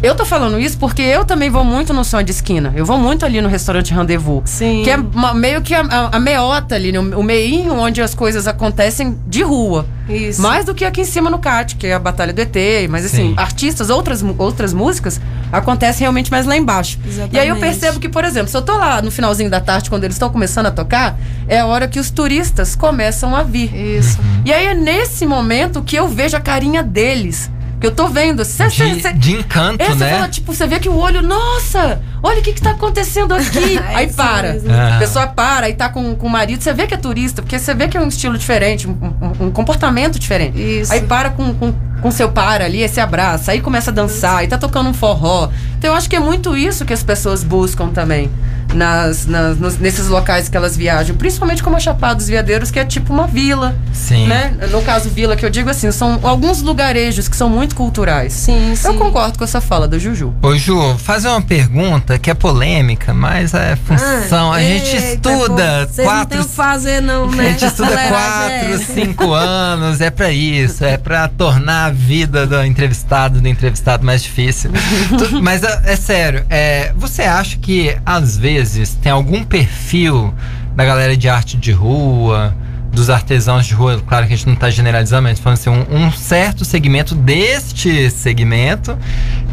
[0.02, 2.72] Eu tô falando isso porque eu também vou muito no som de esquina.
[2.76, 4.42] Eu vou muito ali no restaurante Rendezvous.
[4.44, 4.82] Sim.
[4.84, 6.98] Que é uma- meio que a, a, a meota ali, né?
[7.00, 9.86] o meinho onde as coisas acontecem de rua.
[10.08, 10.40] Isso.
[10.42, 12.54] Mais do que aqui em cima no CAT, que é a Batalha do ET.
[12.90, 13.34] Mas assim, Sim.
[13.38, 15.18] artistas, outras, outras músicas
[15.50, 16.98] acontecem realmente mais lá embaixo.
[17.32, 17.60] E aí eu Exatamente.
[17.60, 20.28] percebo que, por exemplo, se eu tô lá no finalzinho da tarde, quando eles estão
[20.28, 23.74] começando a tocar, é a hora que os turistas começam a vir.
[23.74, 24.18] Isso.
[24.44, 27.50] E aí é nesse momento que eu vejo a carinha deles.
[27.80, 28.42] Que eu tô vendo.
[28.44, 30.10] Cê, cê- De, cê- de encanto, é, você né?
[30.10, 33.76] fala, tipo, você vê que o olho, nossa, olha o que que tá acontecendo aqui.
[33.90, 34.52] É aí isso para.
[34.54, 34.70] mesmo.
[34.72, 37.58] A pessoa para e tá com, com o marido, você vê que é turista, porque
[37.58, 40.58] você vê que é um estilo diferente, um, um- um comportamento diferente.
[40.58, 40.92] Isso.
[40.92, 44.38] Aí para com, com, com seu par ali, aí se abraça, aí começa a dançar,
[44.38, 45.50] aí tá tocando um forró.
[45.78, 48.30] Então eu acho que é muito isso que as pessoas buscam também.
[48.76, 52.78] Nas, nas- nos- nesses locais que elas viajam, principalmente como a Chapada dos Veadeiros, que
[52.78, 54.26] é tipo uma vila, Sim.
[54.26, 54.54] né?
[54.70, 58.32] No caso vila que eu digo assim, são alguns lugarejos que são muito culturais.
[58.34, 58.86] Sim, sim.
[58.88, 60.34] Eu concordo com essa fala do Juju.
[60.42, 64.52] Ô Ju, fazer uma pergunta que é polêmica, mas é função.
[64.52, 66.28] a gente Ah, Eita, estuda pô, não quatro.
[66.28, 67.46] tem o que fazer, não, né?
[67.46, 71.90] A gente estuda Fuleiragem quatro, é cinco anos, é pra isso, é pra tornar a
[71.90, 74.70] vida do entrevistado do entrevistado mais difícil.
[75.42, 78.65] Mas é, é sério, é, você acha que às vezes
[79.02, 80.32] tem algum perfil
[80.74, 82.54] da galera de arte de rua,
[82.96, 86.06] dos artesãos de rua, claro que a gente não tá generalizando, mas falando assim, um,
[86.06, 88.96] um certo segmento deste segmento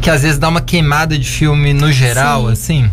[0.00, 2.52] que às vezes dá uma queimada de filme no geral, Sim.
[2.52, 2.90] assim?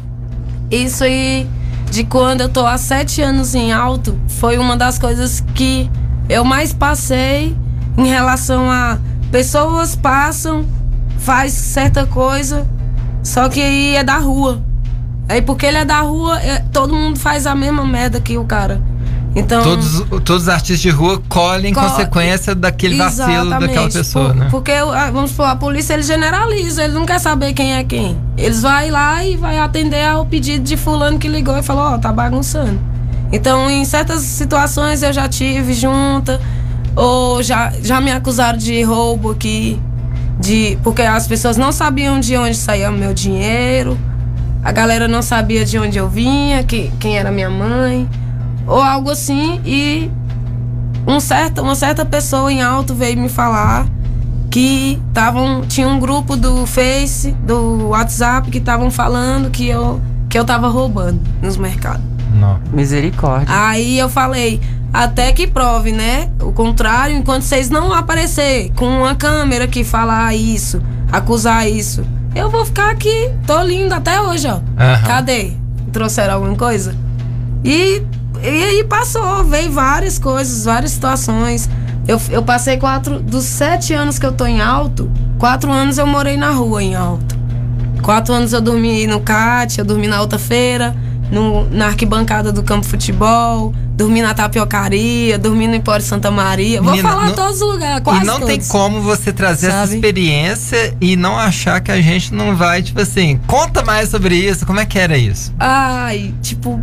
[0.70, 1.48] Isso aí,
[1.90, 5.90] de quando eu tô há sete anos em alto, foi uma das coisas que
[6.30, 7.56] eu mais passei
[7.98, 8.98] em relação a
[9.32, 10.66] pessoas passam,
[11.20, 12.68] faz certa coisa,
[13.24, 14.62] só que aí é da rua.
[15.32, 18.44] Aí porque ele é da rua, é- todo mundo faz a mesma merda que o
[18.44, 18.82] cara.
[19.34, 19.64] Então.
[19.64, 24.48] Todos, todos os artistas de rua colhem Co- consequência daquele vacilo daquela pessoa, Por- né?
[24.52, 24.74] Porque,
[25.14, 28.18] vamos supor, a polícia ele generaliza, ele não quer saber quem é quem.
[28.38, 31.98] Eles vai lá e vai atender ao pedido de fulano que ligou e falou, ó,
[31.98, 32.78] tá bagunçando.
[33.32, 36.42] Então, em certas situações eu já tive junta,
[36.94, 39.80] ou já, já me acusaram de roubo aqui,
[40.42, 43.98] de, porque as pessoas não sabiam de onde saía o meu dinheiro,
[44.64, 48.08] a galera não sabia de onde eu vinha, que, quem era minha mãe,
[48.68, 50.12] ou algo assim, e
[51.08, 53.88] um certa, uma certa pessoa em alto veio me falar
[54.52, 60.38] que tavam, tinha um grupo do Face, do WhatsApp, que estavam falando que eu, que
[60.38, 62.04] eu tava roubando nos mercados.
[62.34, 62.60] Não.
[62.72, 63.48] Misericórdia.
[63.50, 64.60] Aí eu falei,
[64.94, 66.30] até que prove, né?
[66.42, 72.04] O contrário, enquanto vocês não aparecer com uma câmera que falar isso, acusar isso,
[72.36, 74.60] eu vou ficar aqui, tô lindo até hoje, ó.
[74.82, 75.08] Aham.
[75.08, 75.54] Cadê?
[75.92, 76.96] Trouxeram alguma coisa?
[77.64, 78.02] E,
[78.42, 81.70] e aí passou, veio várias coisas, várias situações.
[82.08, 86.08] Eu, eu passei quatro, dos sete anos que eu tô em alto, quatro anos eu
[86.08, 87.40] morei na rua em alto.
[88.02, 90.96] Quatro anos eu dormi no CAT, eu dormi na outra feira,
[91.32, 96.82] no, na arquibancada do campo de futebol, dormi na tapiocaria, dormi no Empório Santa Maria.
[96.82, 98.68] Vou Menina, falar não- todos os lugares, quase E não tem todos.
[98.68, 99.96] como você trazer essa Sabe?
[99.96, 104.66] experiência e não achar que a gente não vai, tipo assim, conta mais sobre isso,
[104.66, 105.54] como é que era isso?
[105.60, 106.82] Ai, tipo,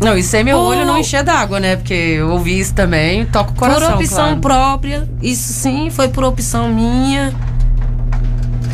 [0.00, 0.64] Não, isso aí meu Pô.
[0.64, 1.76] olho não encher d'água, né?
[1.76, 3.88] Porque eu ouvi isso também, toca o coração.
[3.92, 4.40] por opção claro.
[4.40, 7.32] própria, isso sim, foi por opção minha.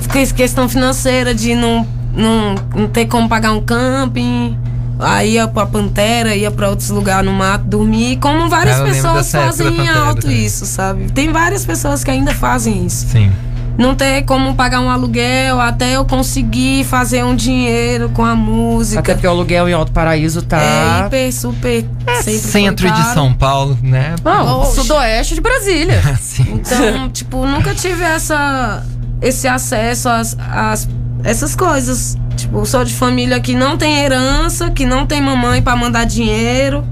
[0.00, 4.58] Fiquei questão financeira de não não, não ter como pagar um camping.
[5.02, 8.18] Aí ia pra Pantera, ia pra outros lugares no mato dormir.
[8.18, 10.44] Como várias Ah, pessoas fazem em Pantera alto também.
[10.44, 11.10] isso, sabe?
[11.12, 13.06] Tem várias pessoas que ainda fazem isso.
[13.08, 13.30] Sim.
[13.78, 19.00] Não ter como pagar um aluguel até eu conseguir fazer um dinheiro com a música.
[19.00, 20.60] Até porque o aluguel em Alto Paraíso tá.
[20.60, 21.84] É hiper, super.
[22.22, 23.14] sempre foi Centro de.
[23.14, 24.14] São Paulo, né?
[24.22, 24.74] Não, Oxe.
[24.76, 26.02] sudoeste de Brasília.
[26.20, 26.60] Sim.
[26.60, 28.84] Então, tipo, nunca tive essa,
[29.22, 30.86] esse acesso às, às
[31.24, 32.18] essas coisas.
[32.36, 36.84] Tipo, sou de família que não tem herança, que não tem mamãe pra mandar dinheiro.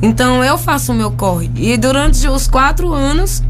[0.00, 1.50] Então eu faço o meu corre.
[1.56, 3.42] E durante os quatro anos,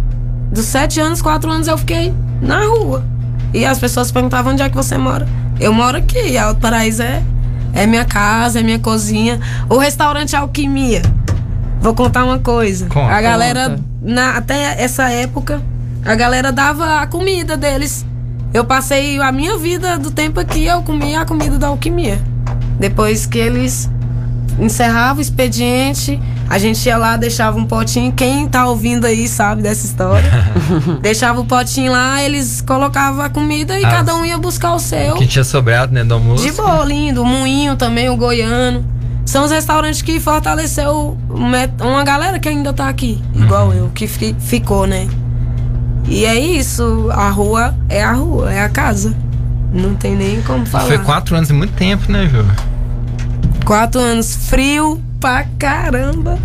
[0.51, 3.05] dos sete anos, quatro anos eu fiquei na rua.
[3.55, 5.27] E as pessoas perguntavam onde é que você mora.
[5.59, 7.23] Eu moro aqui, Alto Paraíso é,
[7.73, 9.41] é minha casa, é minha cozinha.
[9.69, 11.03] O restaurante Alquimia.
[11.81, 12.87] Vou contar uma coisa.
[12.87, 13.13] Conta.
[13.13, 15.61] a galera, na, até essa época,
[16.05, 18.07] a galera dava a comida deles.
[18.53, 22.21] Eu passei a minha vida do tempo aqui, eu comia a comida da alquimia.
[22.79, 23.89] Depois que eles
[24.59, 28.13] encerravam o expediente, a gente ia lá, deixava um potinho.
[28.13, 30.29] Quem tá ouvindo aí sabe dessa história.
[31.01, 34.79] deixava o potinho lá, eles colocavam a comida e Ah, cada um ia buscar o
[34.79, 35.15] seu.
[35.15, 36.45] Que tinha sobrado, né, do almoço.
[36.45, 37.23] De boa, lindo.
[37.23, 38.85] O Moinho também, o Goiano.
[39.25, 41.17] São os restaurantes que fortaleceu
[41.81, 45.07] uma galera que ainda tá aqui, igual eu, que fi- ficou, né?
[46.07, 49.15] E é isso, a rua é a rua, é a casa.
[49.73, 50.87] Não tem nem como falar.
[50.87, 52.45] Foi quatro anos e muito tempo, né, Ju?
[53.65, 56.39] Quatro anos, frio pra caramba.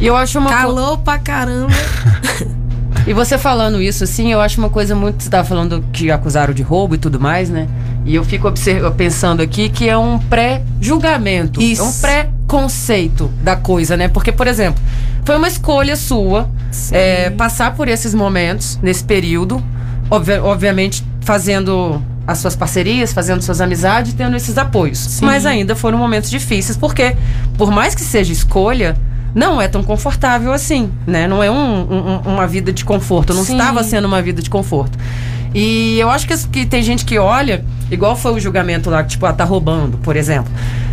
[0.00, 1.72] E eu acho uma co- Calor pra caramba.
[3.04, 5.24] E você falando isso, assim, eu acho uma coisa muito.
[5.24, 7.66] Você tava falando que acusaram de roubo e tudo mais, né?
[8.04, 8.48] E eu fico
[8.96, 11.60] pensando aqui que é um pré-julgamento.
[11.60, 11.82] Isso.
[11.82, 14.06] É um pré-conceito da coisa, né?
[14.06, 14.80] Porque, por exemplo,
[15.24, 16.48] foi uma escolha sua
[16.92, 19.62] é, passar por esses momentos, nesse período.
[20.10, 25.20] obvi- obviamente, fazendo as suas parcerias, fazendo suas amizades, tendo esses apoios.
[25.22, 27.16] Mas ainda foram momentos difíceis, porque,
[27.56, 28.94] por mais que seja escolha,
[29.34, 31.26] não é tão confortável assim, né?
[31.26, 31.80] Não é um-
[32.26, 33.32] um- uma vida de conforto.
[33.32, 33.52] Não Sim.
[33.58, 34.98] estava sendo uma vida de conforto.
[35.54, 39.24] E eu acho que, que tem gente que olha, igual foi o julgamento lá, tipo,
[39.26, 40.52] ah, tá roubando, por exemplo.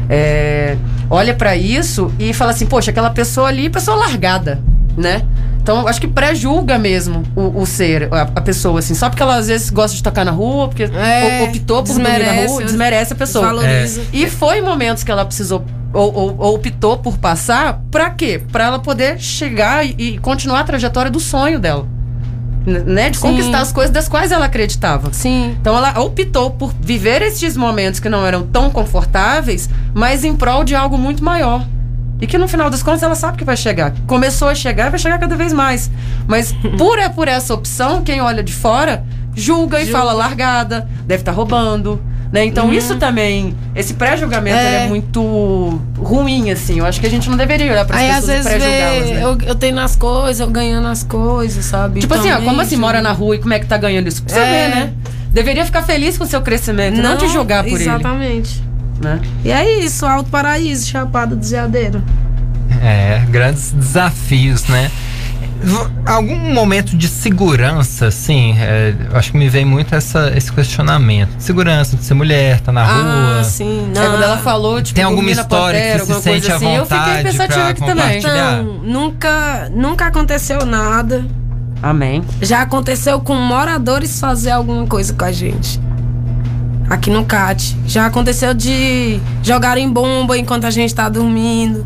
[0.09, 0.77] É,
[1.09, 4.61] olha pra isso e fala assim, poxa, aquela pessoa ali, pessoa largada,
[4.97, 5.23] né?
[5.71, 8.95] Então, acho que pré-julga mesmo o, o ser, a, a pessoa, assim.
[8.95, 12.25] Só porque ela às vezes gosta de tocar na rua, porque É, optou por dormir
[12.25, 13.45] na rua, desmerece a pessoa.
[13.49, 14.01] Desvaloriza.
[14.11, 15.63] E foi momentos que ela precisou
[15.93, 18.41] ou, ou- ou optou por passar, pra quê?
[18.51, 21.85] Pra ela poder chegar e, e continuar a trajetória do sonho dela.
[22.65, 23.09] Né?
[23.11, 23.21] De Sim.
[23.29, 25.09] conquistar as coisas das quais ela acreditava.
[25.13, 25.55] Sim.
[25.61, 30.63] Então ela optou por viver esses momentos que não eram tão confortáveis, mas em prol
[30.63, 31.63] de algo muito maior.
[32.21, 33.93] E que no final das contas ela sabe que vai chegar.
[34.05, 35.89] Começou a chegar e vai chegar cada vez mais.
[36.27, 39.03] Mas por, por essa opção, quem olha de fora
[39.35, 39.97] julga e Julga.
[39.99, 42.01] fala largada, deve estar roubando.
[42.31, 42.45] Né?
[42.45, 42.73] Então Uhum.
[42.73, 44.85] isso também, esse pré-julgamento É.
[44.85, 46.77] é muito ruim, assim.
[46.79, 49.23] Eu acho que a gente não deveria olhar para as pessoas e pré-julgá-las, né?
[49.23, 52.01] eu, eu tenho as coisas, eu ganhando as coisas, sabe?
[52.01, 54.21] Tipo assim, ó, como assim mora na rua e como é que tá ganhando isso?
[54.21, 54.43] Pra você É.
[54.69, 54.93] ver, né?
[55.31, 57.83] Deveria ficar feliz com o seu crescimento, não, te julgar por ele.
[57.83, 58.63] Exatamente.
[59.01, 59.19] Né?
[59.45, 62.03] E é isso, Alto Paraíso, Chapada do Zeadeiro.
[62.81, 64.91] É, grandes desafios, né?
[65.61, 71.29] V- Algum momento de segurança, assim, é, acho que me vem muito essa, esse questionamento.
[71.39, 73.39] Segurança de ser mulher, tá na rua.
[73.39, 73.91] Ah, sim.
[73.93, 76.55] É, quando ela falou, tipo, Tem alguma história Pantera, que se alguma sente coisa à
[76.55, 78.19] assim, eu fiquei vontade pensativa pra aqui também.
[78.19, 81.25] Então, nunca, nunca aconteceu nada.
[81.81, 82.23] Amém.
[82.41, 85.79] Já aconteceu com moradores fazer alguma coisa com a gente.
[86.89, 87.77] Aqui no CAT.
[87.85, 91.85] Já aconteceu de jogarem bomba enquanto a gente tá dormindo.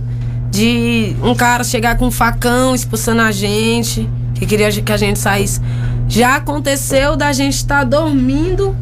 [0.50, 4.10] De um cara chegar com um facão expulsando a gente.
[4.36, 5.60] Que queria que a gente saísse.
[6.08, 8.76] Já aconteceu da gente estar dormindo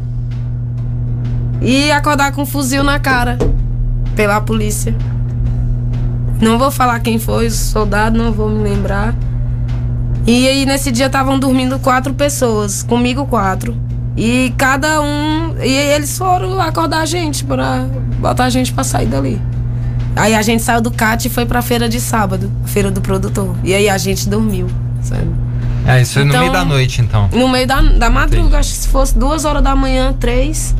[1.60, 3.38] e acordar com um fuzil na cara
[4.14, 4.94] pela polícia.
[6.40, 9.14] Não vou falar quem foi, os soldados, não vou me lembrar.
[10.26, 13.76] E aí nesse dia estavam dormindo quatro pessoas, comigo quatro.
[14.16, 15.54] E cada um.
[15.62, 17.86] E eles foram acordar a gente pra
[18.20, 19.40] botar a gente pra sair dali.
[20.14, 23.56] Aí a gente saiu do CAT e foi pra feira de sábado, feira do produtor.
[23.64, 24.66] E aí a gente dormiu,
[25.02, 25.26] sabe?
[25.86, 27.28] É, isso foi no Então- meio da noite, então.
[27.32, 30.74] No meio da, da madruga, acho que se fosse duas horas da manhã, três.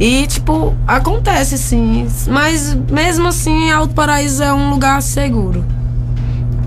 [0.00, 2.06] E, tipo, acontece sim.
[2.28, 5.64] Mas mesmo assim, Alto Paraíso é um lugar seguro.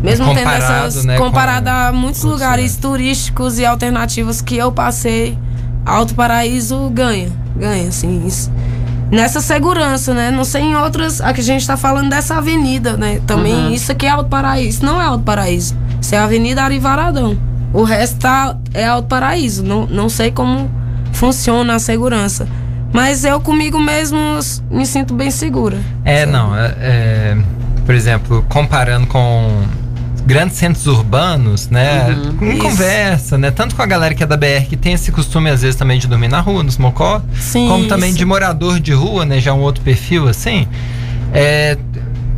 [0.04, 1.06] Mesmo tendo Comparado, essas.
[1.06, 5.38] né, comparado com- a muitos lugares turísticos e alternativos que eu passei,
[5.86, 7.30] Alto Paraíso ganha.
[7.56, 8.26] Ganha, assim.
[8.26, 8.52] isso.
[9.12, 10.32] Nessa segurança, né?
[10.32, 11.20] Não sei em outras.
[11.20, 13.20] Aqui a gente tá falando dessa avenida, né?
[13.28, 13.72] Também Uhum.
[13.72, 14.70] isso aqui é Alto Paraíso.
[14.70, 15.76] Isso não é Alto Paraíso.
[16.00, 17.38] Isso é a Avenida Arivaradão.
[17.74, 19.64] O resto tá, é Alto Paraíso.
[19.64, 20.70] Não, não sei como
[21.12, 22.48] funciona a segurança.
[22.94, 24.18] Mas eu comigo mesmo
[24.70, 25.78] me sinto bem segura.
[26.06, 26.56] É, não.
[26.56, 27.38] É, é,
[27.86, 29.64] por exemplo, comparando com
[30.26, 32.10] grandes centros urbanos, né?
[32.10, 33.52] Uhum, em conversa, né?
[33.52, 36.00] Tanto com a galera que é da BR, que tem esse costume, às vezes, também
[36.00, 37.22] de dormir na rua, nos mocó.
[37.40, 38.18] Sim, como também isso.
[38.18, 39.40] de morador de rua, né?
[39.40, 40.68] Já um outro perfil, assim.
[41.34, 41.78] É,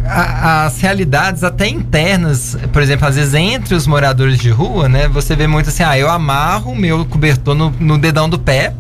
[0.06, 5.08] a, as realidades até internas, por exemplo, às vezes entre os moradores de rua, né?
[5.08, 8.74] Você vê muito assim, ah, eu amarro o meu cobertor no, no dedão do pé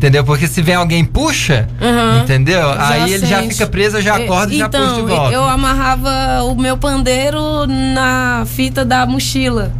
[0.00, 0.24] Entendeu?
[0.24, 2.22] Porque se vem alguém puxa, uhum.
[2.22, 2.62] entendeu?
[2.62, 5.34] Já Aí ele já fica preso, já acorda e já puxa de então, volta.
[5.34, 9.70] Eu amarrava o meu pandeiro na fita da mochila.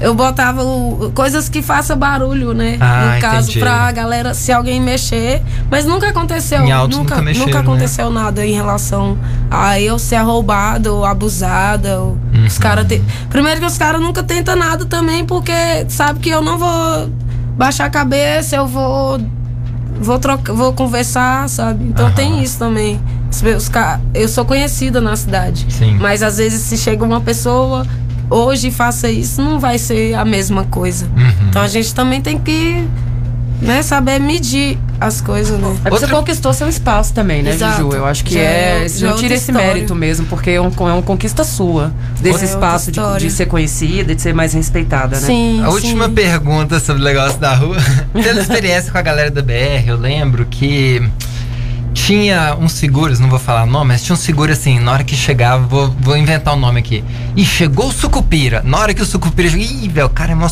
[0.00, 2.78] Eu botava o, coisas que façam barulho, né?
[2.80, 3.60] Ah, no caso, entendi.
[3.60, 5.40] pra galera, se alguém mexer.
[5.70, 6.64] Mas nunca aconteceu.
[6.64, 7.64] Em nunca, nunca, mexeram, nunca né?
[7.64, 8.20] aconteceu né?
[8.20, 9.16] nada em relação
[9.48, 12.00] a eu ser roubada ou abusada.
[12.00, 12.44] Ou uhum.
[12.44, 12.88] Os caras.
[12.88, 13.00] Te...
[13.30, 15.52] Primeiro que os caras nunca tentam nada também, porque
[15.88, 17.08] sabe que eu não vou
[17.58, 19.20] baixar a cabeça, eu vou
[20.00, 21.84] vou trocar, vou conversar, sabe?
[21.84, 23.00] Então tem isso também.
[24.14, 25.98] Eu sou conhecida na cidade, Sim.
[25.98, 27.84] mas às vezes se chega uma pessoa
[28.30, 31.06] hoje faça isso, não vai ser a mesma coisa.
[31.06, 31.48] Uhum.
[31.48, 32.86] Então a gente também tem que
[33.60, 35.76] né, saber medir as coisas, né?
[35.84, 37.82] É você conquistou seu espaço também, né, Exato.
[37.82, 37.96] Juju?
[37.96, 38.86] Eu acho que já é.
[38.86, 39.74] é não tira esse história.
[39.74, 41.92] mérito mesmo, porque é, um, é uma conquista sua.
[42.20, 45.26] Desse é espaço de, de, ser conhecida, de ser mais respeitada, né?
[45.26, 45.62] Sim.
[45.62, 46.14] A última sim.
[46.14, 47.76] pergunta sobre o negócio da rua.
[48.12, 51.02] Pela experiência com a galera da BR, eu lembro que
[51.98, 55.04] tinha uns seguros, não vou falar o nome, mas tinha um seguro assim, na hora
[55.04, 57.04] que chegava, vou, vou inventar o um nome aqui.
[57.36, 58.62] E chegou o sucupira.
[58.64, 60.48] Na hora que o sucupira chegou, ih, velho, o cara é mó,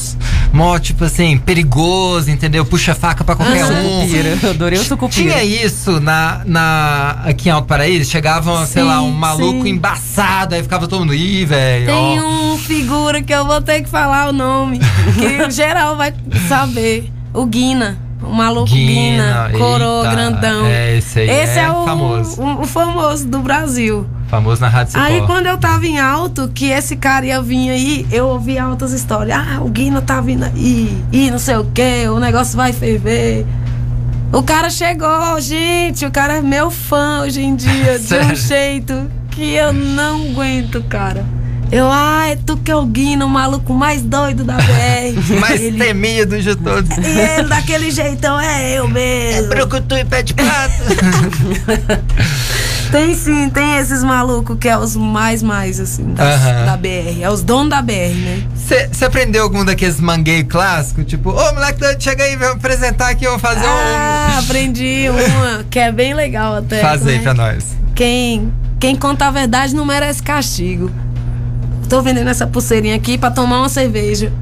[0.52, 2.64] mó, tipo assim, perigoso, entendeu?
[2.64, 4.00] Puxa faca pra qualquer ah, um.
[4.02, 4.38] Sucupira.
[4.42, 5.22] Eu adorei o sucupira.
[5.22, 9.70] Tinha isso na, na, aqui em Alto Paraíso, chegava, sim, sei lá, um maluco sim.
[9.70, 11.86] embaçado, aí ficava todo mundo, ih, velho.
[11.86, 12.52] Tem ó.
[12.52, 14.80] um figura que eu vou ter que falar o nome,
[15.14, 16.12] que geral vai
[16.48, 17.10] saber.
[17.32, 18.05] O Guina.
[18.20, 20.66] Maluco Guina, coroa, grandão.
[20.66, 22.40] É, esse aí esse é, é o, famoso.
[22.40, 24.06] O, o, famoso do Brasil.
[24.28, 25.04] Famoso na Rádio Cipó.
[25.04, 28.92] Aí quando eu tava em alto, que esse cara ia vir aí, eu ouvi altas
[28.92, 29.38] histórias.
[29.38, 33.46] Ah, o Guina tá vindo aí, e não sei o que, o negócio vai ferver.
[34.32, 39.08] O cara chegou, gente, o cara é meu fã hoje em dia, de um jeito
[39.30, 41.24] que eu não aguento, cara.
[41.70, 45.38] Eu, ah, é tu que é o Guina, o maluco mais doido da BR.
[45.40, 45.78] mais ele...
[45.78, 46.96] temido de todos.
[46.96, 49.52] E ele, daquele jeitão, é eu mesmo.
[49.52, 50.74] É brucutu e pé de pato.
[52.92, 56.66] tem sim, tem esses malucos que é os mais, mais, assim, da, uh -huh.
[56.66, 57.22] da BR.
[57.22, 58.42] É os donos da BR, né?
[58.54, 61.04] Você aprendeu algum daqueles mangueiros clássicos?
[61.04, 64.36] Tipo, ô, moleque, chega aí, vamos apresentar aqui, vamos fazer ah, um...
[64.36, 66.80] Ah, aprendi uma, que é bem legal até.
[66.80, 67.22] Faz aí né?
[67.22, 67.76] pra nós.
[67.92, 70.90] Quem, quem conta a verdade não merece castigo
[71.86, 74.32] tô vendendo essa pulseirinha aqui para tomar uma cerveja.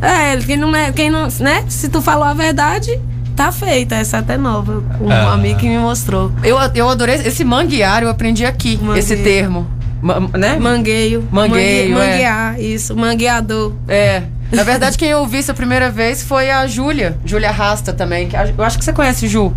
[0.00, 1.64] É, quem não é, quem não, né?
[1.68, 3.00] Se tu falou a verdade,
[3.36, 3.94] tá feita.
[3.94, 4.82] Essa é até nova.
[5.00, 5.32] Um ah.
[5.32, 6.32] amigo que me mostrou.
[6.42, 8.98] Eu, eu adorei esse manguear, eu aprendi aqui Mangueio.
[8.98, 9.66] esse termo.
[10.00, 10.58] Ma, né?
[10.58, 11.26] Mangueio.
[11.30, 11.94] Mangueio.
[11.94, 12.60] Mangue, manguear, é.
[12.60, 12.96] isso.
[12.96, 13.72] Mangueador.
[13.86, 14.22] É.
[14.50, 17.16] Na verdade, quem eu ouvi essa primeira vez foi a Júlia.
[17.24, 18.28] Júlia Rasta também.
[18.56, 19.54] Eu acho que você conhece Ju.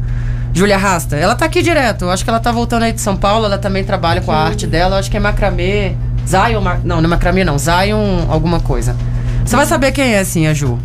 [0.54, 1.18] Júlia Rasta.
[1.18, 2.06] Ela tá aqui direto.
[2.06, 3.46] Eu acho que ela tá voltando aí de São Paulo.
[3.46, 4.96] Ela também trabalha com a arte dela.
[4.96, 5.96] Eu acho que é macramê.
[6.28, 8.96] Zion, não, não é macramê não, Zion alguma coisa.
[9.46, 10.80] Você vai saber quem é, assim, a Ju.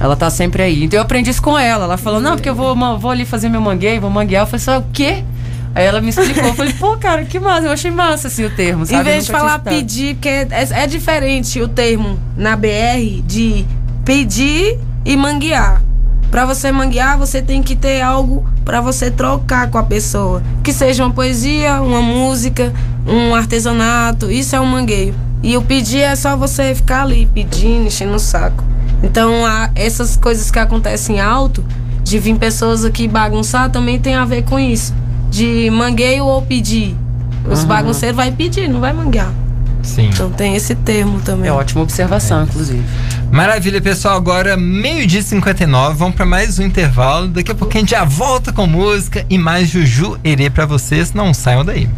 [0.00, 0.84] Ela tá sempre aí.
[0.84, 1.84] Então eu aprendi isso com ela.
[1.84, 4.42] Ela falou, não, porque eu vou, vou ali fazer meu manguei, vou manguear.
[4.42, 5.22] Eu falei, só o quê?
[5.74, 8.50] Aí ela me explicou, eu falei, pô, cara, que massa, eu achei massa assim o
[8.50, 9.00] termo, sabe?
[9.00, 13.66] Em vez de falar pedir, porque é, é, diferente o termo na BR de
[14.04, 15.82] pedir e manguear.
[16.30, 20.42] Para você manguear, você tem que ter algo para você trocar com a pessoa.
[20.62, 22.72] Que seja uma poesia, uma música,
[23.06, 24.30] um artesanato.
[24.30, 25.14] Isso é um mangueio.
[25.42, 28.64] E o pedir é só você ficar ali pedindo, enchendo o saco.
[29.02, 31.62] Então, há essas coisas que acontecem alto,
[32.02, 34.94] de vir pessoas aqui bagunçar, também tem a ver com isso.
[35.30, 36.96] De mangueio ou pedir.
[37.50, 37.66] Os uhum.
[37.66, 39.32] bagunceiros vai pedir, não vai manguear.
[39.82, 40.08] Sim.
[40.08, 41.50] Então tem esse termo também.
[41.50, 42.44] É ótima observação, é.
[42.44, 42.82] inclusive.
[43.30, 44.16] Maravilha, pessoal.
[44.16, 45.96] Agora, meio-dia e 59.
[45.96, 47.28] Vamos para mais um intervalo.
[47.28, 51.12] Daqui a pouquinho a gente já volta com música e mais Juju Herê para vocês.
[51.12, 51.88] Não saiam daí.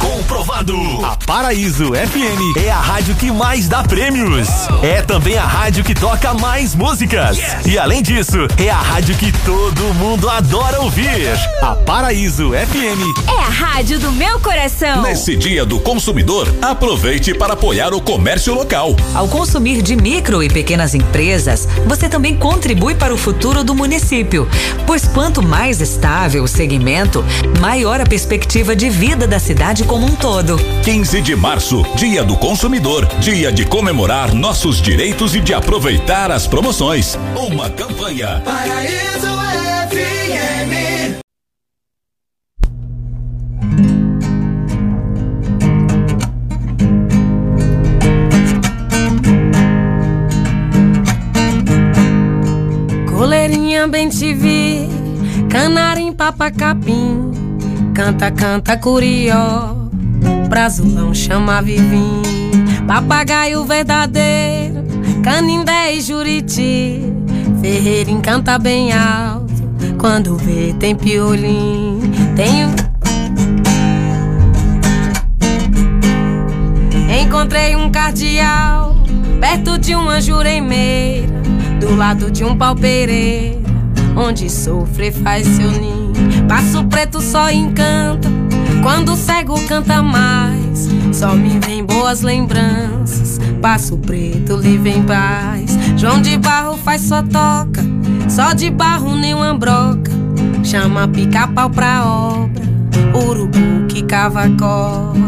[0.00, 0.74] Comprovado.
[1.04, 4.48] A Paraíso FM é a rádio que mais dá prêmios.
[4.82, 7.38] É também a rádio que toca mais músicas.
[7.66, 11.28] E além disso, é a rádio que todo mundo adora ouvir.
[11.62, 15.02] A Paraíso FM é a rádio do meu coração.
[15.02, 18.94] Nesse dia do consumidor, aproveite para apoiar o comércio local.
[19.14, 24.48] Ao consumir de micro e pequenas empresas, você também contribui para o futuro do município.
[24.86, 27.24] Pois quanto mais estável o segmento,
[27.60, 30.56] maior a perspectiva de vida da cidade como um todo.
[30.84, 36.46] 15 de março, Dia do Consumidor, dia de comemorar nossos direitos e de aproveitar as
[36.46, 37.18] promoções.
[37.34, 38.42] Uma campanha.
[38.44, 39.26] Paraíso
[39.88, 41.18] FM.
[53.10, 54.86] Coleirinha bem te vi,
[55.48, 57.32] canarim papacapim,
[57.94, 59.77] canta, canta, curió
[60.48, 62.22] brasulão chama vivim.
[62.86, 64.84] Papagaio verdadeiro,
[65.22, 67.02] canindé e juriti.
[67.60, 69.52] Ferreira encanta bem alto,
[69.98, 72.00] quando vê tem piolim.
[72.34, 72.68] Tenho
[77.20, 78.96] Encontrei um cardeal
[79.40, 81.28] perto de uma juremeira,
[81.80, 83.58] do lado de um palpeireira,
[84.16, 86.12] onde sofre faz seu ninho.
[86.48, 88.28] Passo preto só encanta,
[88.82, 90.88] quando cego canta mais.
[91.12, 95.76] Só me vem boas lembranças, passo preto livre em paz.
[95.96, 97.82] João de Barro faz só toca,
[98.28, 100.12] só de barro nem uma broca.
[100.62, 102.62] Chama pica-pau pra obra,
[103.14, 105.18] urubu que cava corda.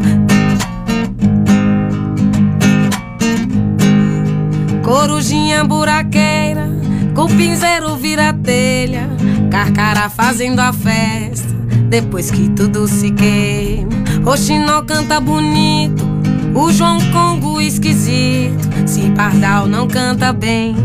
[4.83, 6.69] Corujinha buraqueira,
[7.15, 9.09] cupinzeiro vira telha,
[9.51, 11.50] carcará fazendo a festa,
[11.91, 13.91] depois que tudo se queima.
[14.24, 16.07] Roxinol canta bonito,
[16.55, 18.70] o João Congo esquisito.
[18.86, 20.76] Se pardal não canta bem,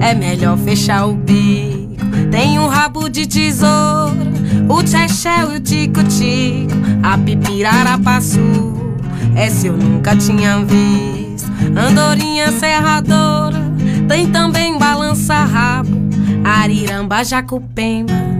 [0.00, 1.96] é melhor fechar o bico.
[2.30, 4.32] Tem um rabo de tesoura,
[4.68, 8.96] o tchechel e o tico-tico, a pipirara passou,
[9.34, 11.50] essa eu nunca tinha visto.
[11.76, 13.60] Andorinha serradora,
[14.08, 15.90] tem também balança-rabo,
[16.44, 18.31] ariramba, jacupemba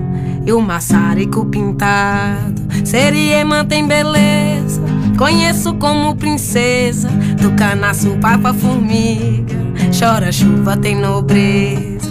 [0.45, 2.63] e o maçarico pintado.
[2.85, 4.83] Seriema tem beleza,
[5.17, 7.09] conheço como princesa,
[7.41, 9.57] do canaço papa formiga,
[9.99, 12.11] chora chuva tem nobreza.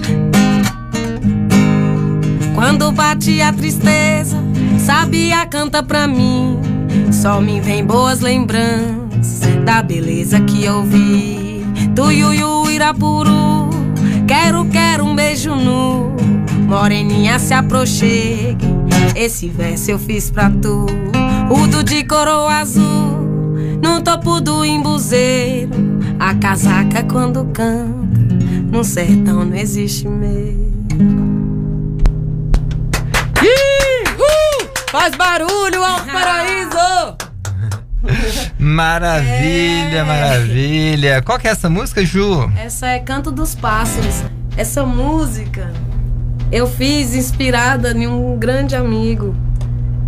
[2.56, 4.38] Quando bate a tristeza,
[4.78, 6.60] sabia canta pra mim,
[7.12, 11.66] só me vem boas lembranças da beleza que eu vi.
[11.96, 13.70] Tuiuiu, Irapuru,
[14.28, 16.16] quero, quero um beijo nu.
[16.72, 18.66] Moreninha se aproxegue,
[19.14, 20.86] esse verso eu fiz pra tu.
[21.50, 23.28] Udo de coroa azul,
[23.84, 25.70] no topo do embuzeiro.
[26.18, 28.08] A casaca quando canta,
[28.72, 31.12] no sertão não existe medo.
[33.42, 34.70] Uh!
[34.90, 37.18] Faz barulho, Alto Paraíso!
[38.58, 40.04] Maravilha, É.
[40.06, 41.22] maravilha.
[41.22, 42.50] Qual que é essa música, Ju?
[42.58, 44.24] Essa é Canto dos Pássaros.
[44.56, 45.72] Essa música
[46.52, 49.36] eu fiz inspirada em um grande amigo,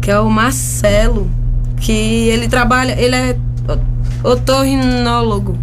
[0.01, 1.29] que é o Marcelo,
[1.77, 3.35] que ele trabalha, ele é
[4.23, 5.57] otorrinólogo.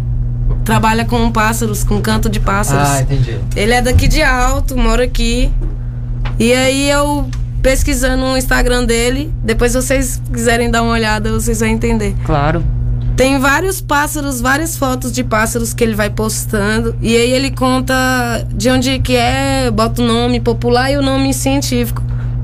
[0.63, 2.89] Trabalha com pássaros, com canto de pássaros.
[2.89, 3.39] Ah, entendi.
[3.55, 5.51] Ele é daqui de Alto, mora aqui.
[6.39, 7.27] E aí eu
[7.61, 12.15] pesquisando no Instagram dele, depois vocês quiserem dar uma olhada, vocês vão entender.
[12.25, 12.63] Claro.
[13.21, 16.95] Tem vários pássaros, várias fotos de pássaros que ele vai postando.
[16.99, 17.93] E aí ele conta
[18.51, 22.01] de onde que é, bota o nome popular e o nome científico.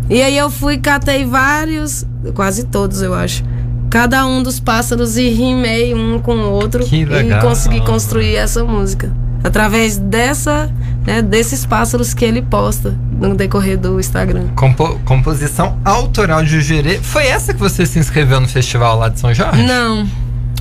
[0.08, 2.06] E aí eu fui, catei vários,
[2.36, 3.44] quase todos eu acho.
[3.90, 6.86] Cada um dos pássaros e rimei um com o outro.
[6.86, 7.40] Que legal.
[7.40, 9.12] E consegui construir essa música.
[9.44, 10.72] Através dessa,
[11.08, 14.50] né, desses pássaros que ele posta no decorrer do Instagram.
[14.56, 17.00] Compo- composição autoral de Jurê.
[17.00, 19.64] Foi essa que você se inscreveu no festival lá de São Jorge?
[19.64, 20.06] Não.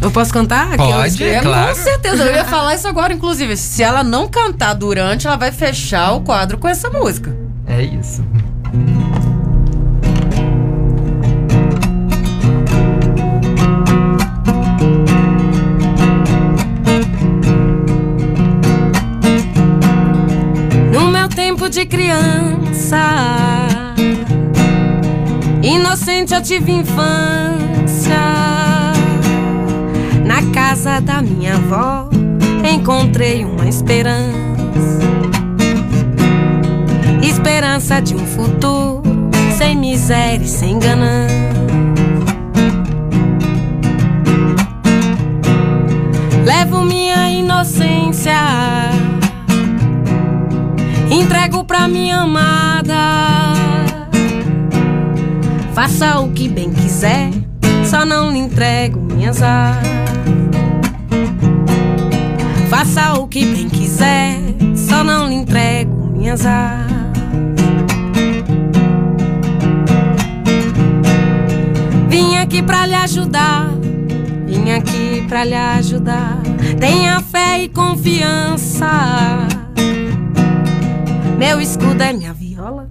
[0.01, 0.77] Eu posso cantar?
[0.77, 1.25] Pode?
[1.25, 1.75] É, claro.
[1.75, 3.57] Com certeza, eu ia falar isso agora, inclusive.
[3.57, 7.37] Se ela não cantar durante, ela vai fechar o quadro com essa música.
[7.67, 8.25] É isso.
[20.93, 22.99] No meu tempo de criança,
[25.63, 27.76] inocente eu tive infância.
[30.87, 32.09] Casa da minha avó,
[32.73, 34.39] encontrei uma esperança.
[37.21, 39.03] Esperança de um futuro
[39.59, 41.37] sem miséria e sem ganância.
[46.45, 48.33] Levo minha inocência
[51.11, 52.95] entrego pra minha amada.
[55.75, 57.31] Faça o que bem quiser,
[57.85, 60.46] só não lhe entrego minhas asas.
[62.87, 64.39] Faça o que bem quiser,
[64.77, 66.87] só não lhe entrego minhas asas.
[72.09, 73.73] Vim aqui pra lhe ajudar,
[74.47, 76.39] vim aqui pra lhe ajudar.
[76.79, 78.89] Tenha fé e confiança.
[81.37, 82.89] Meu escudo é minha viola,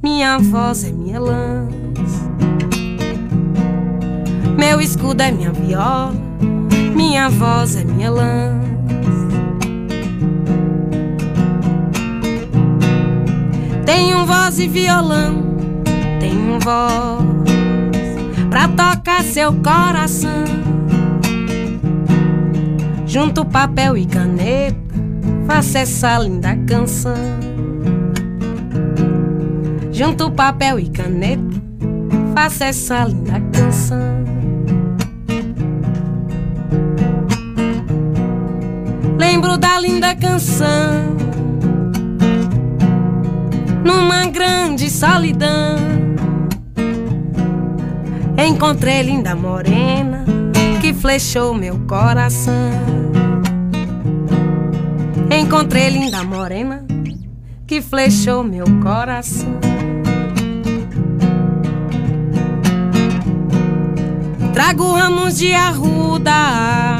[0.00, 2.30] minha voz é minha lança.
[4.56, 6.14] Meu escudo é minha viola,
[6.94, 8.69] minha voz é minha lança.
[13.92, 15.42] Tenho voz e violão,
[16.20, 17.24] tenho voz
[18.48, 20.44] pra tocar seu coração.
[23.04, 24.78] Junto papel e caneta,
[25.44, 27.16] faça essa linda canção.
[29.90, 31.60] Junto papel e caneta,
[32.32, 33.98] faça essa linda canção.
[39.18, 41.19] Lembro da linda canção
[43.84, 45.76] numa grande solidão.
[48.36, 50.24] Encontrei linda morena
[50.80, 52.72] que flechou meu coração.
[55.30, 56.84] Encontrei linda morena
[57.66, 59.60] que flechou meu coração.
[64.52, 66.98] Trago ramos de arruda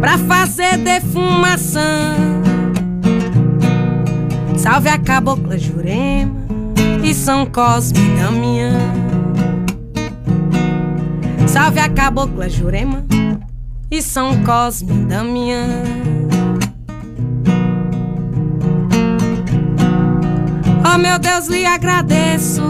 [0.00, 2.23] pra fazer defumação.
[4.64, 6.32] Salve a cabocla Jurema
[7.02, 8.80] e São Cosme e Damião.
[11.46, 13.04] Salve a cabocla Jurema
[13.90, 15.68] e São Cosme e Damião.
[20.82, 22.62] Oh meu Deus, lhe agradeço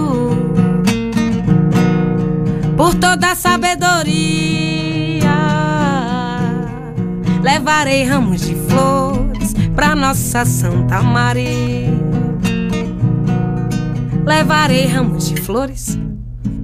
[2.77, 5.31] por toda a sabedoria.
[7.41, 11.84] Levarei ramos de flores pra nossa Santa Maria.
[14.25, 15.99] Levarei ramos de flores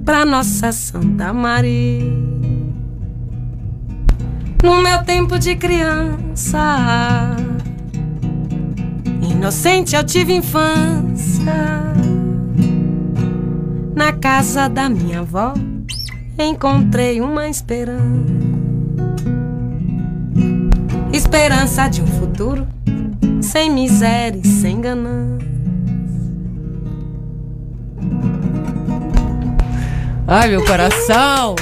[0.03, 2.11] pra nossa Santa Maria.
[4.63, 7.35] No meu tempo de criança,
[9.21, 11.53] inocente eu tive infância.
[13.95, 15.53] Na casa da minha avó,
[16.39, 18.01] encontrei uma esperança.
[21.13, 22.67] Esperança de um futuro
[23.39, 25.50] sem miséria e sem ganância.
[30.33, 31.55] Ai, meu coração!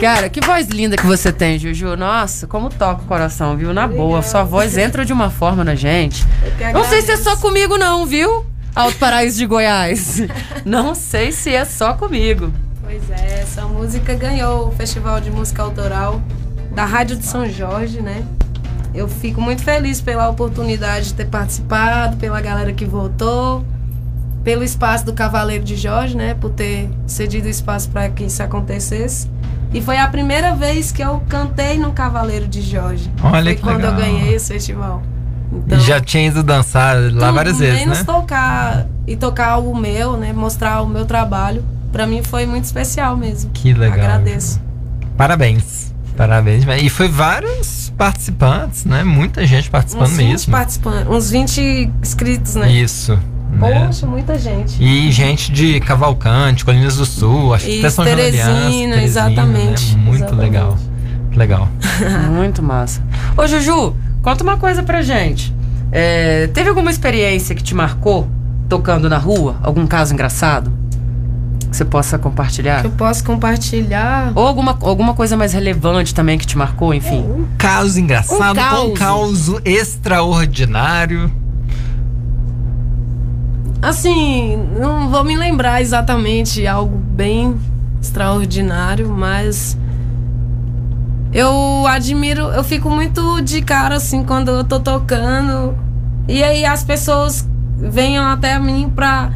[0.00, 1.96] Cara, que voz linda que você tem, Juju.
[1.96, 3.74] Nossa, como toca o coração, viu?
[3.74, 6.24] Na boa, sua voz entra de uma forma na gente.
[6.72, 8.46] Não sei se é só comigo, não, viu?
[8.72, 10.22] Alto Paraíso de Goiás.
[10.64, 12.52] Não sei se é só comigo.
[12.80, 16.22] Pois é, essa música ganhou o Festival de Música Autoral
[16.70, 18.24] da Rádio de São Jorge, né?
[18.94, 23.64] Eu fico muito feliz pela oportunidade de ter participado, pela galera que votou,
[24.44, 26.34] pelo espaço do Cavaleiro de Jorge, né?
[26.34, 29.28] Por ter cedido espaço para que isso acontecesse.
[29.72, 33.10] E foi a primeira vez que eu cantei no Cavaleiro de Jorge.
[33.22, 33.92] Olha foi que quando legal.
[33.92, 35.02] eu ganhei esse festival.
[35.68, 38.04] E já tinha ido dançar lá várias vezes, menos né?
[38.04, 40.32] tocar e tocar algo meu, né?
[40.32, 41.64] Mostrar o meu trabalho.
[41.90, 43.50] Pra mim foi muito especial mesmo.
[43.52, 43.98] Que legal.
[43.98, 44.60] Agradeço.
[45.16, 45.92] Parabéns.
[46.16, 46.64] Parabéns.
[46.82, 49.02] E foi vários participantes, né?
[49.02, 50.52] Muita gente participando uns 20 mesmo.
[50.52, 52.70] participantes, uns 20 inscritos, né?
[52.70, 53.18] Isso.
[53.54, 53.86] Né?
[53.86, 54.82] Poxa, muita gente.
[54.82, 58.70] E gente de Cavalcante, Colinas do Sul, acho que até São João da Aliança, Teresina,
[58.70, 60.02] Teresina, exatamente, né?
[60.02, 60.42] Muito exatamente.
[60.42, 60.78] legal.
[61.34, 61.68] Legal.
[62.30, 63.02] Muito massa.
[63.36, 65.52] Ô, Juju, conta uma coisa pra gente.
[65.90, 68.28] É, teve alguma experiência que te marcou
[68.68, 69.56] tocando na rua?
[69.62, 70.72] Algum caso engraçado?
[71.70, 72.82] Que você possa compartilhar?
[72.82, 74.30] Que eu posso compartilhar.
[74.34, 77.24] Ou alguma, alguma coisa mais relevante também que te marcou, enfim.
[77.58, 79.48] Caso engraçado, Um um caos.
[79.48, 81.30] caos extraordinário.
[83.84, 87.54] Assim, não vou me lembrar exatamente algo bem
[88.00, 89.76] extraordinário, mas
[91.30, 95.76] eu admiro, eu fico muito de cara assim quando eu tô tocando
[96.26, 99.30] e aí as pessoas venham até mim pra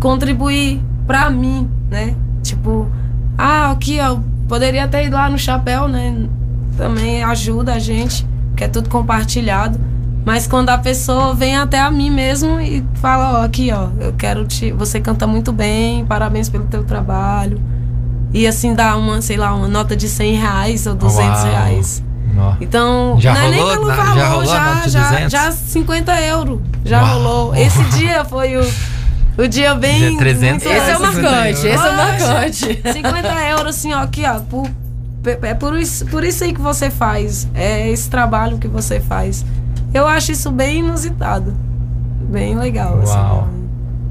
[0.00, 2.16] contribuir pra mim, né?
[2.42, 2.90] Tipo,
[3.38, 6.26] ah, aqui ó, poderia ter ido lá no chapéu, né?
[6.76, 9.78] Também ajuda a gente, que é tudo compartilhado.
[10.24, 14.12] Mas quando a pessoa vem até a mim mesmo e fala, ó, aqui, ó, eu
[14.12, 14.70] quero te.
[14.72, 17.60] Você canta muito bem, parabéns pelo teu trabalho.
[18.32, 21.44] E assim dá uma, sei lá, uma nota de 100 reais ou 200 Uau.
[21.44, 22.02] reais.
[22.38, 22.54] Ó.
[22.60, 23.74] Então, Já não é nem rolou?
[23.74, 25.32] pelo Na- já valor, rolou já, já, 200?
[25.32, 26.60] já 50 euros.
[26.84, 27.14] Já Uau.
[27.22, 27.54] rolou.
[27.56, 28.64] Esse dia foi o,
[29.36, 29.98] o dia bem.
[30.10, 32.82] Dia 300 muito- Esse é o marcante, esse é o marcante.
[32.92, 34.38] 50 euros, assim, ó, aqui, ó.
[34.40, 34.66] Por,
[35.42, 37.46] é por isso, por isso aí que você faz.
[37.54, 39.44] É esse trabalho que você faz.
[39.94, 41.54] Eu acho isso bem inusitado.
[42.30, 43.12] Bem legal, assim.
[43.12, 43.48] Uau.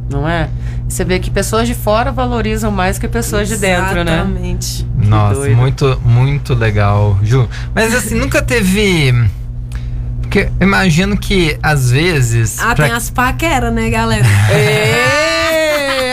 [0.10, 0.50] Não é?
[0.88, 4.16] Você vê que pessoas de fora valorizam mais que pessoas de dentro, né?
[4.16, 4.88] Exatamente.
[4.98, 5.56] Nossa, doido.
[5.56, 7.48] muito, muito legal, Ju.
[7.74, 9.14] Mas assim, nunca teve.
[10.22, 12.60] Porque eu imagino que às vezes.
[12.60, 14.26] Ah, pra- tem as paqueras, né, galera?
[14.52, 15.61] Ê,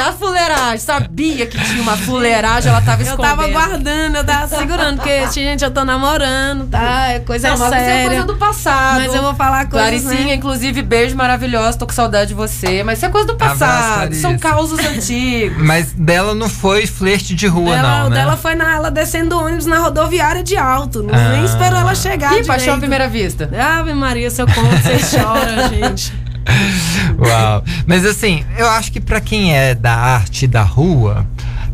[0.09, 0.79] a fuleiragem.
[0.79, 3.37] Sabia que tinha uma fuleiragem, ela tava Eu escondendo.
[3.37, 7.09] tava guardando, eu tava segurando, porque, gente, eu tô namorando, tá?
[7.09, 7.85] É coisa Não, mas séria.
[7.85, 9.01] isso é coisa do passado.
[9.01, 10.35] Mas eu vou falar coisas, Claricinha, né?
[10.35, 12.83] inclusive, beijo maravilhoso, tô com saudade de você.
[12.83, 15.57] Mas isso é coisa do Abraço, passado, são causos antigos.
[15.63, 18.17] Mas dela não foi flerte de rua, Dela, não, né?
[18.17, 21.03] dela foi na, ela descendo do ônibus na rodoviária de alto.
[21.03, 21.29] Não, Ah.
[21.33, 22.33] Nem esperou ela chegar.
[22.33, 22.79] Ih, paixão à direito.
[22.81, 23.51] primeira vista.
[23.79, 26.13] Ave Maria, seu conto, você chora, gente.
[27.19, 27.65] Uau.
[27.87, 31.27] Mas assim, eu acho que pra quem é da arte da rua,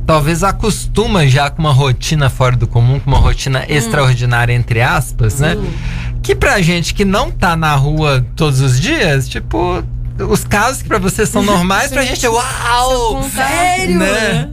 [0.07, 3.65] talvez acostuma já com uma rotina fora do comum, com uma rotina Hum.
[3.69, 5.57] extraordinária, entre aspas, né?
[6.23, 9.83] Que pra gente que não tá na rua todos os dias, tipo.
[10.19, 13.23] Os casos que pra você são normais, pra gente é uau!
[13.35, 13.99] Sério?
[13.99, 14.49] Né?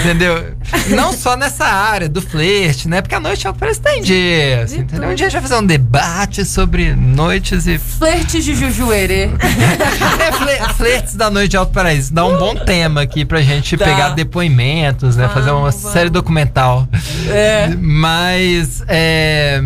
[0.00, 0.54] Entendeu?
[0.96, 3.00] Não só nessa área do flerte, né?
[3.00, 4.62] Porque a noite é o que tem dia.
[4.62, 5.08] assim, entendeu?
[5.10, 9.30] Um dia a gente vai fazer um debate sobre noites e Flerte de Jujuerê.
[10.20, 12.12] é, fle- flertes da noite de Alto Paraíso.
[12.12, 13.84] Dá um bom tema aqui pra gente Dá.
[13.84, 15.28] pegar depoimentos, né?
[15.28, 16.88] Fazer uma série documental.
[17.28, 17.68] É.
[17.78, 19.62] Mas, é.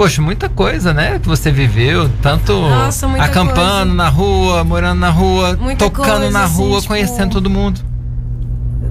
[0.00, 1.18] Poxa, muita coisa, né?
[1.18, 2.08] Que você viveu.
[2.22, 3.54] Tanto Nossa, acampando
[3.90, 3.94] coisa.
[3.94, 7.82] na rua, morando na rua, Muita tocando coisa, na assim, rua, tipo- conhecendo todo mundo.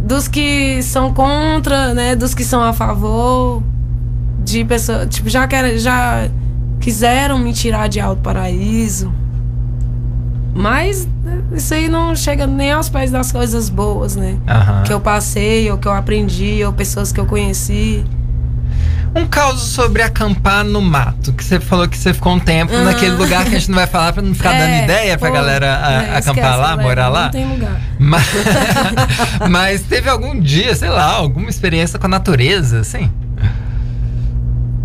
[0.06, 2.16] Dos que são contra, né?
[2.16, 3.64] Dos que são a favor.
[4.46, 5.08] De pessoas.
[5.10, 6.30] Tipo, já, quer, já
[6.80, 9.12] quiseram me tirar de Alto Paraíso.
[10.54, 14.38] Mas né, isso aí não chega nem aos pés das coisas boas, né?
[14.48, 14.84] Aham.
[14.84, 18.06] Que eu passei, ou que eu aprendi, ou pessoas que eu conheci.
[19.16, 22.84] Um caso sobre acampar no mato, que você falou que você ficou um tempo Ah.
[22.84, 25.30] naquele lugar que a gente não vai falar pra não ficar dando É, ideia pra
[25.30, 27.24] pô, galera a- é, acampar esquece, lá, galera, morar lá.
[27.26, 27.82] Não tem lugar.
[27.98, 28.28] Mas,
[29.50, 33.10] mas teve algum dia, sei lá, alguma experiência com a natureza, assim?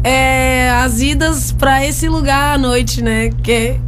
[0.02, 3.30] É, as idas pra esse lugar à noite, né?
[3.42, 3.78] Que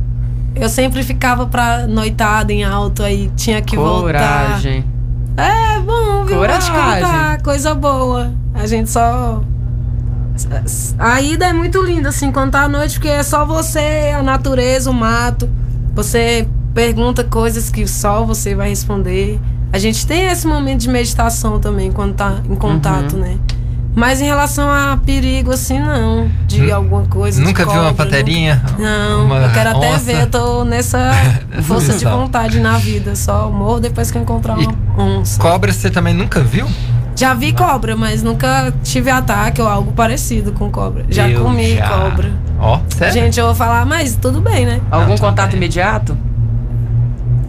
[0.54, 4.82] eu sempre ficava pra noitada em alto, aí tinha que Coragem.
[5.36, 5.46] voltar.
[5.76, 6.36] É bom, viu?
[6.38, 6.72] Coragem.
[6.72, 8.32] contar, coisa boa.
[8.54, 9.42] A gente só.
[10.98, 14.22] A ida é muito linda, assim, quando tá à noite, porque é só você, a
[14.22, 15.48] natureza, o mato.
[15.94, 19.40] Você pergunta coisas que só você vai responder.
[19.72, 23.20] A gente tem esse momento de meditação também, quando tá em contato, Uhum.
[23.20, 23.36] né?
[23.94, 26.28] Mas em relação a perigo, assim, não.
[26.46, 27.40] De Nun- alguma coisa.
[27.40, 28.04] Nunca viu uma nunca-
[28.78, 29.98] Não, Uma eu quero até onça?
[30.00, 30.20] ver.
[30.20, 31.12] Eu tô nessa
[31.62, 33.16] força de vontade na vida.
[33.16, 35.40] Só morro depois que eu encontrar uma onça.
[35.40, 36.66] Cobra você também nunca viu?
[37.16, 41.04] Já vi cobra, mas nunca tive ataque ou algo parecido com cobra.
[41.08, 41.88] Já Eu comi já.
[41.88, 42.30] cobra.
[42.60, 43.14] Ó, sério?
[43.14, 44.80] Gente, eu vou falar, mas tudo bem, né?
[44.90, 46.16] Algum contato imediato?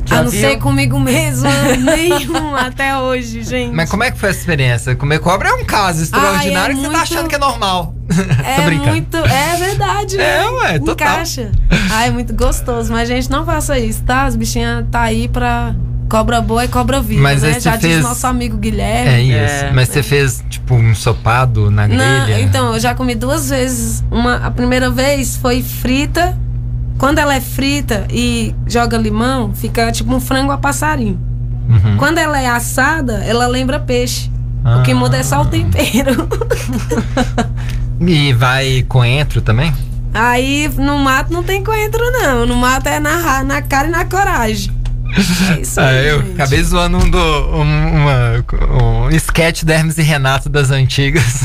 [0.05, 0.39] Já a não viu?
[0.39, 1.49] ser comigo mesmo,
[1.84, 3.76] nenhum até hoje, gente.
[3.76, 4.95] Mas como é que foi essa experiência?
[4.95, 7.39] Comer cobra é um caso extraordinário Ai, é que você tá muito- achando que é
[7.39, 7.93] normal.
[8.45, 9.18] É muito.
[9.18, 10.38] É verdade, né?
[10.38, 10.93] É, ué, total.
[10.93, 11.51] Encaixa.
[11.91, 12.89] Ai, é muito gostoso.
[12.93, 14.24] Mas, gente, não faça isso, tá?
[14.24, 15.76] As bichinhas tá aí pra
[16.10, 17.60] cobra boa e cobra viva, Mas né?
[17.60, 19.10] Já fez- diz nosso amigo Guilherme.
[19.12, 19.74] É isso.
[19.74, 21.95] Mas você fez, tipo, um ensopado na Não,
[22.26, 22.41] grelha?
[22.41, 24.03] então, eu já comi duas vezes.
[24.12, 26.38] Uma, a primeira vez foi frita.
[26.97, 31.20] Quando ela é frita e joga limão, fica tipo um frango a passarinho.
[31.70, 31.97] Uhum.
[31.97, 34.32] Quando ela é assada, ela lembra peixe.
[34.80, 34.95] O que Ah.
[34.95, 36.28] muda é só o tempero.
[37.99, 39.74] E vai coentro também?
[40.14, 42.45] Aí no mato não tem coentro, não.
[42.45, 44.72] No mato é na, na cara e na coragem.
[45.58, 46.34] É isso Ah, aí, eu gente.
[46.34, 48.45] acabei zoando um, do, um, uma,
[49.05, 51.41] um sketch da Hermes e Renato das antigas.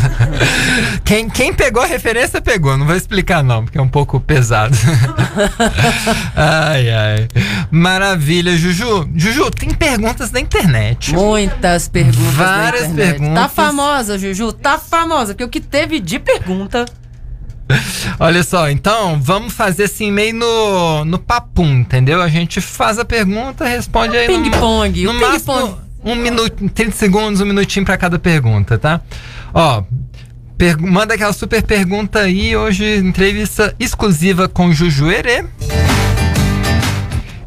[1.04, 2.76] quem, quem pegou a referência, pegou.
[2.76, 4.76] Não vou explicar, não, porque é um pouco pesado.
[6.36, 7.28] ai, ai.
[7.70, 9.08] Maravilha, Juju.
[9.14, 11.12] Juju, tem perguntas da internet.
[11.14, 12.16] Muitas perguntas.
[12.34, 13.18] Várias internet.
[13.18, 13.42] perguntas.
[13.42, 14.52] Tá famosa, Juju?
[14.52, 15.34] Tá famosa.
[15.34, 16.84] Porque o que teve de pergunta.
[18.20, 22.20] Olha só, então vamos fazer assim meio no, no papum, entendeu?
[22.20, 25.76] A gente faz a pergunta, responde aí no- Ping-pong, No o máximo, ping-pong.
[26.04, 29.00] um minuto, 30 segundos, um minutinho pra cada pergunta, tá?
[29.54, 29.82] Ó,
[30.58, 35.44] per- manda aquela super pergunta aí, hoje entrevista exclusiva com Juju Herê.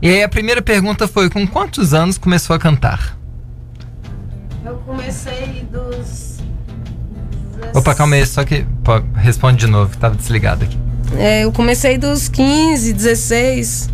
[0.01, 3.17] E aí a primeira pergunta foi, com quantos anos começou a cantar?
[4.65, 6.24] Eu comecei dos.
[7.73, 10.77] Opa, calma aí, só que pô, responde de novo, tava desligado aqui.
[11.17, 13.89] É, eu comecei dos 15, 16,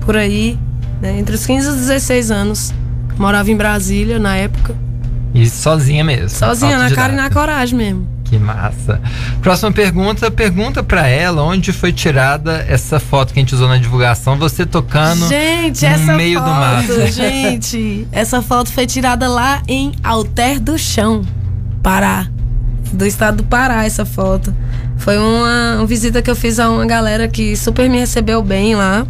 [0.00, 0.58] por aí.
[1.00, 1.18] né?
[1.18, 2.74] Entre os 15 e os 16 anos.
[3.16, 4.74] Morava em Brasília na época.
[5.34, 6.28] E sozinha mesmo.
[6.30, 8.06] Sozinha, na cara e na coragem mesmo.
[8.24, 9.00] Que massa.
[9.40, 13.78] Próxima pergunta, pergunta pra ela onde foi tirada essa foto que a gente usou na
[13.78, 16.86] divulgação, você tocando Gente, no essa meio do mato.
[16.88, 21.22] foto, gente, essa foto foi tirada lá em Alter do Chão,
[21.82, 22.26] Pará.
[22.92, 24.54] Do estado do Pará, essa foto.
[24.96, 28.74] Foi uma, uma visita que eu fiz a uma galera que super me recebeu bem
[28.74, 29.06] lá.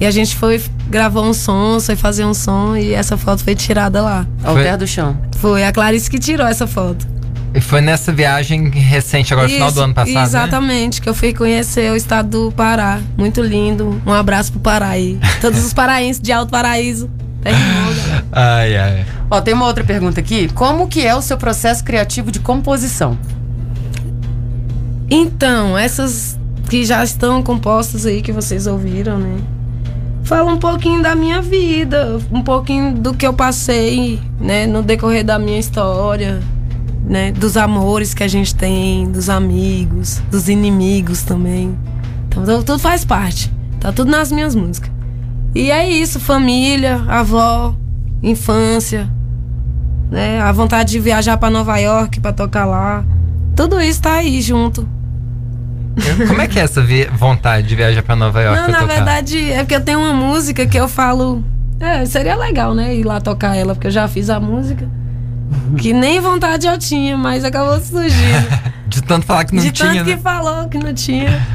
[0.00, 3.54] E a gente foi, gravou um som, foi fazer um som e essa foto foi
[3.54, 4.26] tirada lá.
[4.42, 5.16] Ao pé do chão.
[5.36, 7.06] Foi a Clarice que tirou essa foto.
[7.54, 10.22] E foi nessa viagem recente, agora no final do Isso, ano passado, né?
[10.22, 12.98] Exatamente, que eu fui conhecer o estado do Pará.
[13.16, 14.00] Muito lindo.
[14.06, 15.18] Um abraço pro Pará aí.
[15.40, 17.10] Todos os paraenses de Alto Paraíso.
[18.30, 19.06] Ai, ai.
[19.30, 20.48] Ó, tem uma outra pergunta aqui.
[20.54, 23.16] Como que é o seu processo criativo de composição?
[25.10, 26.38] Então, essas
[26.68, 29.36] que já estão compostas aí, que vocês ouviram, né?
[30.24, 35.24] Fala um pouquinho da minha vida, um pouquinho do que eu passei, né, no decorrer
[35.24, 36.40] da minha história,
[37.04, 41.76] né, dos amores que a gente tem, dos amigos, dos inimigos também.
[42.28, 43.52] Então, tudo- tudo faz parte.
[43.80, 44.90] Tá tudo nas minhas músicas.
[45.54, 47.74] E é isso, família, avó,
[48.22, 49.08] infância,
[50.10, 53.04] né, a vontade de viajar para Nova York para tocar lá.
[53.54, 54.88] Tudo isso tá aí junto.
[56.26, 56.82] Como é que é essa
[57.12, 58.94] vontade de viajar pra Nova York Não, na tocar?
[58.94, 61.44] verdade, é porque eu tenho uma música que eu falo.
[61.78, 62.94] É, seria legal, né?
[62.94, 64.88] Ir lá tocar ela, porque eu já fiz a música.
[65.76, 68.72] Que nem vontade eu tinha, mas acabou surgindo.
[68.88, 70.16] De tanto falar que não De tinha, tanto né?
[70.16, 71.46] que falou que não tinha.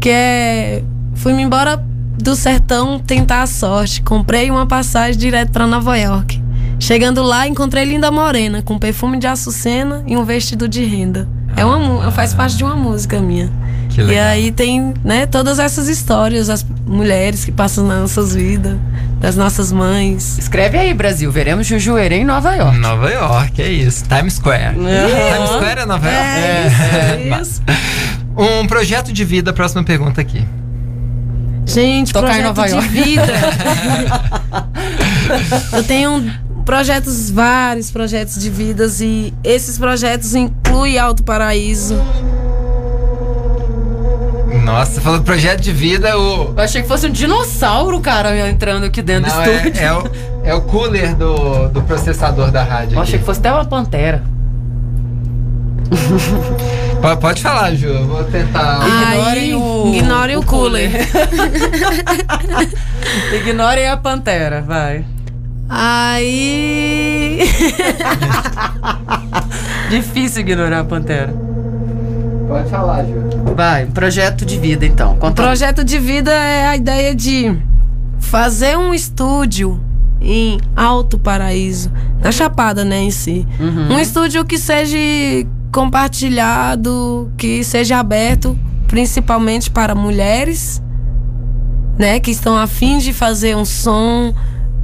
[0.00, 0.82] Que é.
[1.14, 1.76] Fui-me embora
[2.22, 4.02] do sertão tentar a sorte.
[4.02, 6.40] Comprei uma passagem direto pra Nova York.
[6.78, 11.28] Chegando lá, encontrei Linda Morena, com perfume de açucena e um vestido de renda.
[11.56, 13.50] É uma, mu- faz parte de uma música minha.
[13.90, 18.76] Que E aí tem, né, todas essas histórias, as mulheres que passam nas nossas vidas,
[19.20, 20.38] das nossas mães.
[20.38, 21.30] Escreve aí, Brasil.
[21.30, 22.78] Veremos Jujuerê em Nova York.
[22.78, 24.04] Nova York, é isso.
[24.04, 24.74] Times Square.
[24.76, 26.24] Times Square é Nova York?
[26.24, 27.28] É, É.
[27.40, 27.62] isso, isso.
[28.36, 30.42] Um projeto de vida, próxima pergunta aqui.
[31.74, 32.88] Gente, Tocar em Nova de York.
[32.88, 33.26] vida.
[35.72, 36.32] Eu tenho
[36.64, 41.96] projetos, vários projetos de vidas e esses projetos incluem Alto Paraíso.
[44.64, 46.52] Nossa, você falou projeto de vida, o.
[46.56, 49.80] Eu achei que fosse um dinossauro, cara, entrando aqui dentro Não, do é, estúdio.
[49.82, 50.04] é o,
[50.44, 52.94] é o cooler do, do processador da rádio.
[52.96, 53.08] Eu aqui.
[53.10, 54.22] achei que fosse até uma pantera.
[57.00, 57.88] Po- Pode falar, Ju.
[57.88, 58.86] Eu vou tentar.
[58.86, 60.90] Ignorem Aí, o- ignorem o, o cooler.
[63.34, 65.04] Ignorem a pantera, vai.
[65.68, 67.40] Aí.
[69.88, 71.32] Difícil ignorar a pantera.
[72.48, 73.30] Pode falar, Ju.
[73.56, 75.12] Vai, projeto de vida então.
[75.14, 77.56] O Conta projeto de vida é a ideia de
[78.18, 79.80] fazer um estúdio
[80.20, 81.90] em Alto Paraíso,
[82.22, 83.46] na Chapada, né, em si.
[83.58, 83.94] Uhum.
[83.94, 84.96] Um estúdio que seja
[85.70, 90.82] compartilhado, que seja aberto principalmente para mulheres,
[91.96, 94.34] né, que estão afim de fazer um som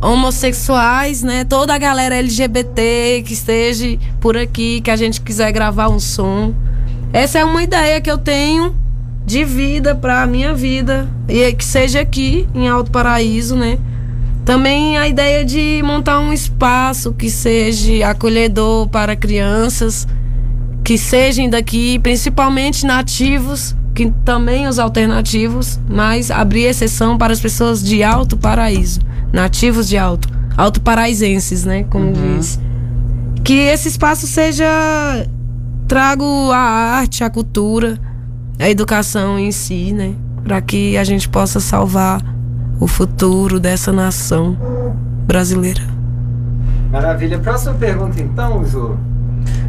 [0.01, 5.89] homossexuais, né, toda a galera LGBT que esteja por aqui, que a gente quiser gravar
[5.89, 6.55] um som.
[7.13, 8.77] Essa é uma ideia que eu tenho
[9.25, 13.77] de vida para a minha vida e que seja aqui em Alto Paraíso, né?
[14.45, 20.07] Também a ideia de montar um espaço que seja acolhedor para crianças
[20.87, 27.83] que sejam daqui, principalmente nativos, que também os alternativos, mas abrir exceção para as pessoas
[27.83, 29.01] de Alto Paraíso,
[29.33, 32.61] nativos de Alto, alto paraisenses, né, como diz.
[33.43, 34.65] Que esse espaço seja
[35.89, 37.99] trago a arte, a cultura,
[38.57, 40.15] a educação em si, né,
[40.45, 42.23] para que a gente possa salvar
[42.79, 44.57] o futuro dessa nação
[45.27, 45.83] brasileira.
[46.93, 47.41] Maravilha.
[47.41, 48.97] Próxima pergunta, então, Ju.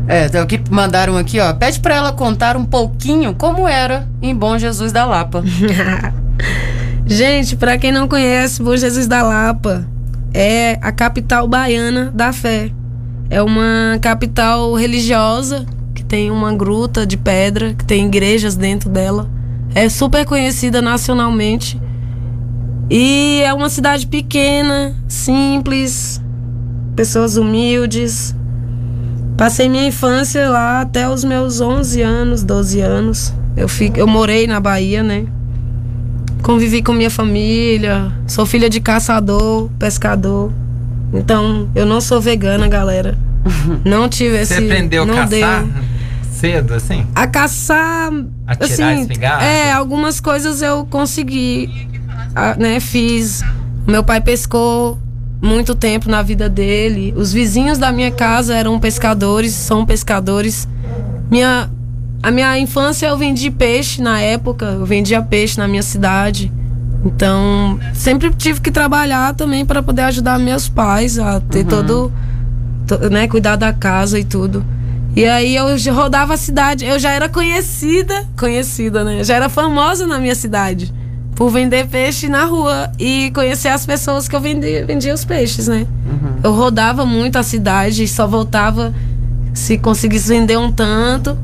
[0.08, 1.54] É, o que mandaram aqui, ó.
[1.54, 5.44] Pede pra ela contar um pouquinho como era em Bom Jesus da Lapa.
[7.06, 9.86] Gente, para quem não conhece, Bom Jesus da Lapa
[10.34, 12.72] é a capital baiana da fé.
[13.30, 19.30] É uma capital religiosa que tem uma gruta de pedra, que tem igrejas dentro dela.
[19.74, 21.82] É super conhecida nacionalmente.
[22.90, 26.22] E é uma cidade pequena, simples,
[26.96, 28.34] pessoas humildes.
[29.38, 33.34] Passei minha infância lá até os meus 11 anos, 12 anos.
[33.56, 35.26] Eu, fico, eu morei na Bahia, né?
[36.42, 38.12] Convivi com minha família.
[38.26, 40.52] Sou filha de caçador, pescador.
[41.14, 43.16] Então, eu não sou vegana, galera.
[43.86, 44.56] Não tive esse.
[44.56, 45.84] Você aprendeu a caçar deu.
[46.32, 47.08] cedo, assim?
[47.16, 48.12] A caçar.
[48.46, 49.46] Atirar assim, espingarda?
[49.46, 51.70] É, algumas coisas eu consegui,
[52.58, 52.80] né?
[52.82, 53.42] Fiz.
[53.86, 55.00] Meu pai pescou
[55.42, 57.14] muito tempo na vida dele.
[57.16, 60.68] Os vizinhos da minha casa eram pescadores, são pescadores.
[61.30, 61.70] Minha,
[62.24, 66.52] a minha infância eu vendi peixe na época, eu vendia peixe na minha cidade.
[67.06, 72.12] Então, sempre tive que trabalhar também para poder ajudar meus pais a ter todo,
[72.88, 74.66] to- né, cuidar da casa e tudo.
[75.16, 79.24] E aí eu rodava a cidade, eu já era conhecida, conhecida, né?
[79.24, 80.94] Já era famosa na minha cidade.
[81.38, 85.68] Por vender peixe na rua e conhecer as pessoas que eu vendia, vendia os peixes,
[85.68, 85.86] né?
[86.44, 88.92] Eu rodava muito a cidade e só voltava
[89.54, 91.38] se conseguisse vender um tanto.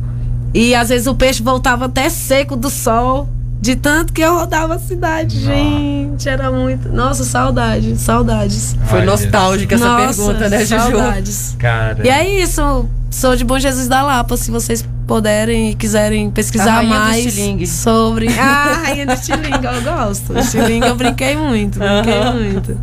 [0.52, 3.30] E às vezes o peixe voltava até seco do sol,
[3.62, 5.40] de tanto que eu rodava a cidade.
[5.40, 6.90] Gente, era muito.
[6.90, 8.76] Nossa, saudade, saudades.
[8.88, 10.82] Foi nostálgica essa Nossa, pergunta, né, Juju?
[10.82, 11.56] saudades.
[11.60, 12.04] Cara.
[12.04, 12.90] E é isso.
[13.12, 14.84] Sou de Bom Jesus da Lapa, se vocês
[15.14, 17.36] puderem e quiserem A pesquisar mais
[17.70, 18.30] sobre.
[18.44, 20.36] Ah, rainha do estilingue, eu gosto.
[20.40, 22.34] Estilingue eu brinquei muito, brinquei Aham.
[22.34, 22.78] muito.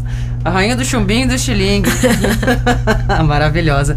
[0.44, 1.90] A rainha do chumbinho e do estilingue.
[3.26, 3.96] Maravilhosa.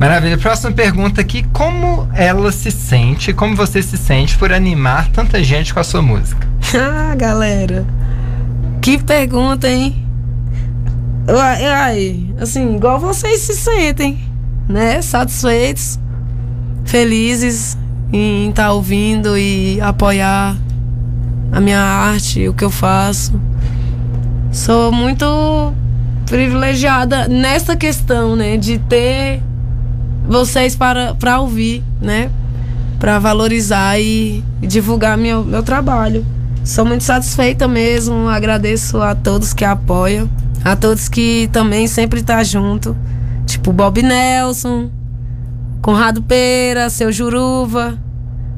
[0.00, 0.38] Maravilha.
[0.38, 5.74] Próxima pergunta aqui: como ela se sente, como você se sente por animar tanta gente
[5.74, 6.48] com a sua música?
[6.74, 7.84] Ah, galera.
[8.80, 10.02] Que pergunta, hein?
[11.28, 14.18] Ai, assim, igual vocês se sentem,
[14.66, 15.02] né?
[15.02, 15.98] Satisfeitos,
[16.86, 17.76] felizes
[18.12, 20.56] em estar ouvindo e apoiar
[21.52, 23.38] a minha arte, o que eu faço.
[24.50, 25.74] Sou muito
[26.24, 28.56] privilegiada nessa questão, né?
[28.56, 29.42] De ter
[30.28, 32.30] vocês para, para ouvir, né?
[32.98, 36.24] Para valorizar e, e divulgar meu, meu trabalho.
[36.64, 40.28] Sou muito satisfeita mesmo, agradeço a todos que apoiam,
[40.64, 42.96] a todos que também sempre tá junto,
[43.46, 44.90] tipo Bob Nelson,
[45.86, 47.96] Conrado Pera, seu Juruva.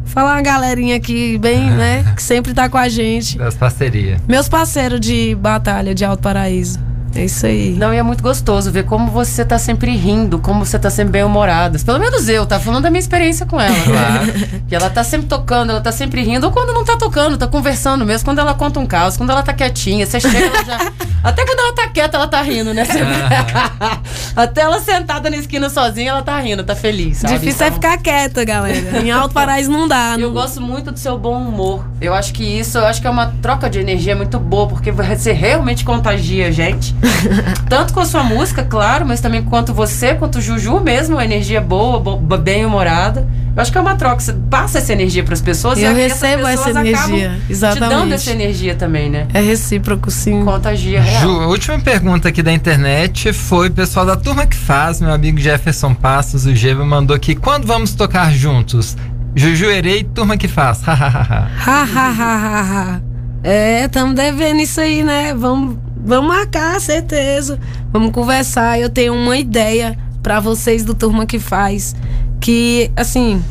[0.06, 3.36] Falar uma galerinha aqui bem, né, que sempre tá com a gente.
[3.36, 4.18] Das parcerias.
[4.26, 6.87] Meus parceiros de batalha de Alto Paraíso.
[7.18, 7.70] É isso aí.
[7.76, 11.12] Não, e é muito gostoso ver como você tá sempre rindo, como você tá sempre
[11.14, 11.76] bem humorada.
[11.84, 13.74] Pelo menos eu, tá falando da minha experiência com ela.
[13.84, 14.32] Claro.
[14.68, 17.46] Que ela tá sempre tocando, ela tá sempre rindo, ou quando não tá tocando, tá
[17.48, 20.92] conversando mesmo, quando ela conta um caos, quando ela tá quietinha, você chega, ela já.
[21.24, 22.84] Até quando ela tá quieta, ela tá rindo, né?
[22.84, 23.00] Você-
[24.36, 27.18] Até ela sentada na esquina sozinha, ela tá rindo, tá feliz.
[27.18, 27.34] Sabe?
[27.38, 29.00] Difícil é Então- ficar quieta, galera.
[29.02, 30.12] Em Alto Paraíso não dá.
[30.14, 30.32] Eu Não...
[30.32, 31.84] gosto muito do seu bom humor.
[32.00, 34.92] Eu acho que isso, eu acho que é uma troca de energia muito boa, porque
[34.92, 36.94] você realmente contagia a gente.
[37.68, 41.24] Tanto com a sua música, claro, mas também quanto você, quanto o Juju mesmo, uma
[41.24, 43.26] energia boa, bo- bem humorada.
[43.54, 44.20] Eu acho que é uma troca.
[44.20, 47.14] Você passa essa energia para as pessoas Eu e essas recebo essa pessoas energia, acabam
[47.18, 48.14] Te dando exatamente.
[48.14, 49.26] essa energia também, né?
[49.34, 50.44] É recíproco, sim.
[50.44, 51.22] Contagia real.
[51.22, 55.12] Ju, a última pergunta aqui da internet foi o pessoal da turma que faz, meu
[55.12, 58.96] amigo Jefferson Passos, o Geva, mandou aqui: quando vamos tocar juntos?
[59.34, 60.80] Juju Erei, turma que faz.
[60.86, 61.50] Hahaha.
[61.66, 62.60] Ha, ha, ha, ha,
[62.94, 63.00] ha.
[63.42, 65.34] É, estamos devendo isso aí, né?
[65.34, 67.58] Vamos, vamos marcar, certeza.
[67.92, 68.78] Vamos conversar.
[68.80, 71.94] Eu tenho uma ideia pra vocês do Turma que Faz.
[72.40, 73.42] Que, assim,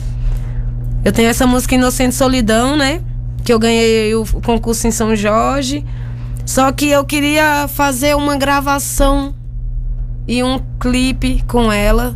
[1.04, 3.02] eu tenho essa música Inocente Solidão, né?
[3.44, 5.86] Que eu ganhei o concurso em São Jorge.
[6.46, 9.34] Só que eu queria fazer uma gravação
[10.28, 12.16] e um clipe com ela.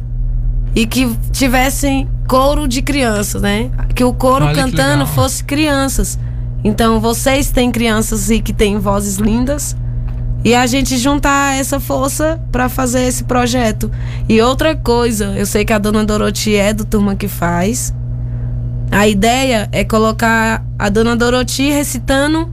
[0.74, 3.70] E que tivessem coro de crianças, né?
[3.94, 6.18] Que o coro Olha cantando fosse crianças.
[6.64, 9.76] Então vocês têm crianças e que têm vozes lindas.
[10.44, 13.92] E a gente juntar essa força pra fazer esse projeto.
[14.28, 17.94] E outra coisa, eu sei que a dona Doroti é do turma que faz.
[18.90, 22.52] A ideia é colocar a dona Doroti recitando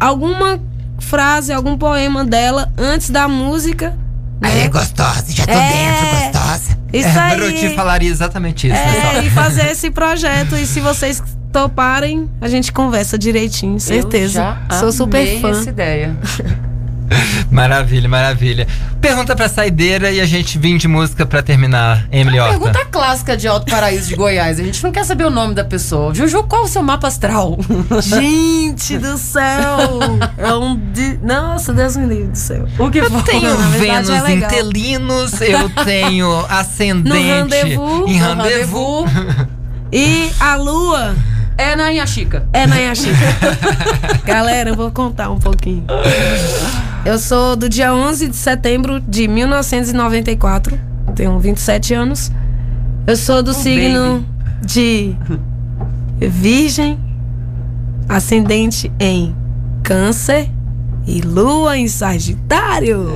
[0.00, 0.58] alguma
[0.98, 3.94] frase, algum poema dela antes da música.
[4.42, 5.68] Aí é gostosa, já tô É.
[5.72, 6.78] dentro, gostosa.
[6.92, 7.38] Isso é, aí.
[7.38, 8.76] Doroti falaria exatamente isso.
[8.76, 10.56] né, É, e fazer esse projeto.
[10.56, 11.22] E se vocês
[11.52, 14.40] toparem, a gente conversa direitinho, certeza.
[14.40, 15.50] Eu já Sou super fã.
[15.50, 16.16] essa ideia.
[17.50, 18.66] Maravilha, maravilha.
[19.00, 22.58] Pergunta pra saideira e a gente vem de música pra terminar, Emily Horta.
[22.58, 24.58] Pergunta clássica de Alto Paraíso de Goiás.
[24.58, 26.12] A gente não quer saber o nome da pessoa.
[26.14, 27.56] Juju, qual o seu mapa astral?
[28.02, 30.00] Gente do céu!
[30.36, 30.76] É um.
[30.92, 32.66] de- Nossa, Deus me livre do céu.
[32.78, 33.22] O que Eu foi?
[33.22, 34.40] tenho Vênus é em.
[34.40, 39.10] Telinos, eu tenho ascendente No rendezvous, em no rendezvous.
[39.92, 41.14] E a lua
[41.56, 42.46] É na Inhaxica.
[42.52, 43.16] é na Yaxica.
[44.24, 45.84] Galera, eu vou contar um pouquinho.
[47.06, 50.76] Eu sou do dia 11 de setembro de 1994.
[51.14, 52.32] Tenho 27 anos.
[53.06, 54.26] Eu sou do signo
[54.60, 55.14] de
[56.18, 56.98] Virgem,
[58.08, 59.36] ascendente em
[59.84, 60.50] Câncer
[61.06, 63.08] e Lua em Sagitário.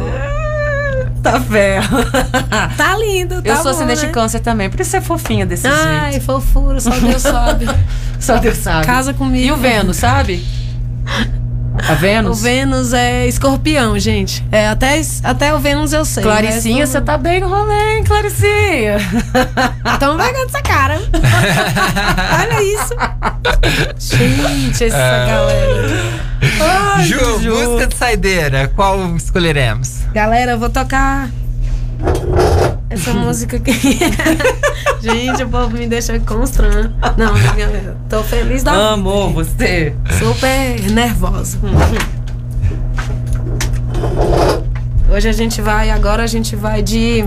[1.21, 1.99] Tá ferro.
[2.77, 4.07] Tá lindo, tá Eu sou ascendente né?
[4.07, 6.25] de câncer também, por isso é fofinha desse Ai, jeito.
[6.25, 7.67] fofura, só Deus sabe.
[8.21, 8.87] Só Deus sabe.
[8.87, 9.47] Casa comigo.
[9.47, 10.45] E o Vênus, sabe?
[11.89, 12.43] A O Vênus?
[12.43, 14.45] Vênus é escorpião, gente.
[14.53, 16.23] É, até, até o Vênus eu sei.
[16.23, 18.97] Claricinha, você tá bem no rolê, hein, Claricinha?
[19.95, 21.01] Então vai essa cara.
[22.41, 24.17] Olha isso.
[24.17, 25.27] Gente, essa Ah.
[25.27, 26.21] galera.
[26.97, 30.01] Ai, Ju, música de saideira, qual escolheremos?
[30.13, 31.29] Galera, eu vou tocar
[32.91, 33.73] Essa música aqui.
[35.01, 36.93] Gente, o povo me deixa constrangido.
[37.17, 39.33] Não, galera, tô feliz da vida.
[39.33, 39.95] você.
[40.19, 41.57] Super nervosa.
[45.13, 47.25] Hoje a gente vai, agora a gente vai de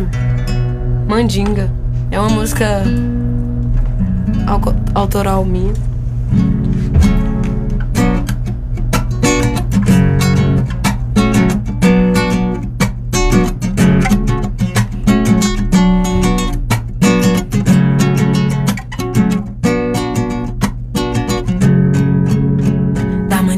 [1.08, 1.72] Mandinga.
[2.12, 2.84] É uma música
[4.48, 5.74] au- autoral minha.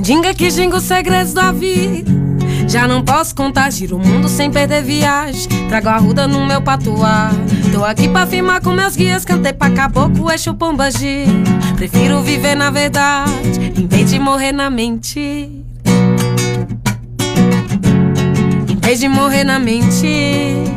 [0.05, 2.11] Da mandinga que ginga os segredos da vida.
[2.67, 5.47] Já não posso contar, giro o mundo sem perder viagem.
[5.67, 7.31] Trago a ruda no meu patuá.
[7.71, 11.25] Tô aqui pra firmar com meus guias, cantei pra caboclo, eixo pombagi.
[11.75, 15.49] Prefiro viver na verdade, em vez de morrer na mentira.
[18.69, 20.75] Em vez de morrer na mentira.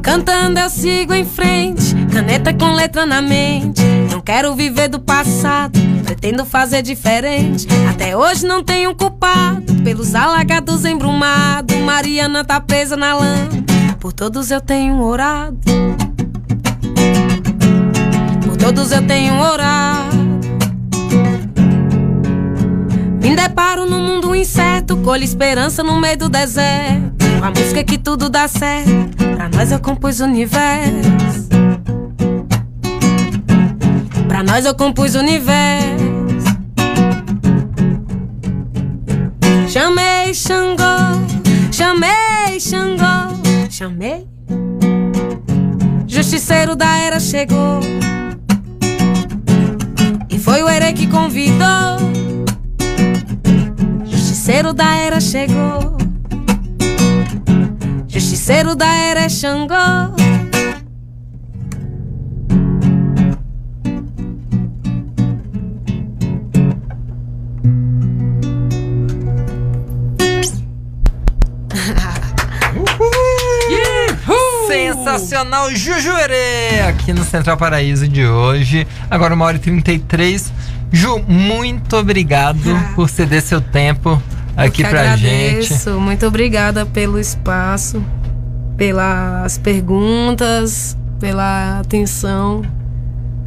[0.00, 3.82] Cantando eu sigo em frente, caneta com letra na mente.
[4.10, 5.78] Não quero viver do passado,
[6.10, 7.68] pretendo fazer diferente.
[7.88, 11.76] Até hoje não tenho culpado pelos alagados embrumados.
[11.76, 13.48] Mariana tá presa na lama,
[14.00, 15.56] por todos eu tenho orado.
[18.44, 20.16] Por todos eu tenho orado.
[23.22, 27.24] Me deparo no mundo incerto, colho esperança no meio do deserto.
[27.38, 31.49] Com a música que tudo dá certo, pra nós eu compus o universo.
[34.30, 35.88] Pra nós eu compus o universo.
[39.68, 40.84] Chamei Xangô,
[41.72, 43.36] chamei Xangô,
[43.68, 44.28] chamei.
[46.06, 47.80] Justiceiro da era chegou.
[50.30, 51.98] E foi o Ere que convidou.
[54.04, 55.98] Justiceiro da era chegou.
[58.06, 60.14] Justiceiro da era é Xangô.
[75.18, 78.86] Sensacional Jujuerê aqui no Central Paraíso de hoje.
[79.10, 80.52] Agora uma hora e 33.
[80.92, 82.60] Ju, muito obrigado
[82.94, 84.22] por ceder seu tempo
[84.56, 85.72] aqui pra gente.
[85.72, 86.00] agradeço.
[86.00, 88.04] Muito obrigada pelo espaço,
[88.76, 92.62] pelas perguntas, pela atenção,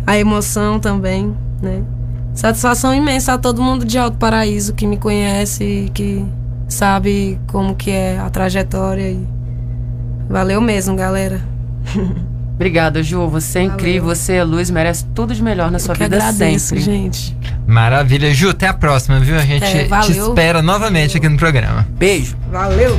[0.06, 1.82] a emoção também, né?
[2.34, 6.26] Satisfação imensa a todo mundo de Alto Paraíso que me conhece e que
[6.68, 9.26] sabe como que é a trajetória e
[10.28, 11.53] valeu mesmo, galera.
[12.56, 13.28] Obrigada, Ju.
[13.30, 16.68] Você é incrível, você é luz, merece tudo de melhor na sua que vida agradeço,
[16.68, 16.84] sempre.
[16.84, 17.36] gente.
[17.66, 18.34] Maravilha.
[18.34, 19.36] Ju, até a próxima, viu?
[19.36, 20.30] A gente É, te valeu.
[20.30, 21.88] espera novamente aqui no programa.
[21.98, 22.36] Beijo.
[22.52, 22.98] Valeu.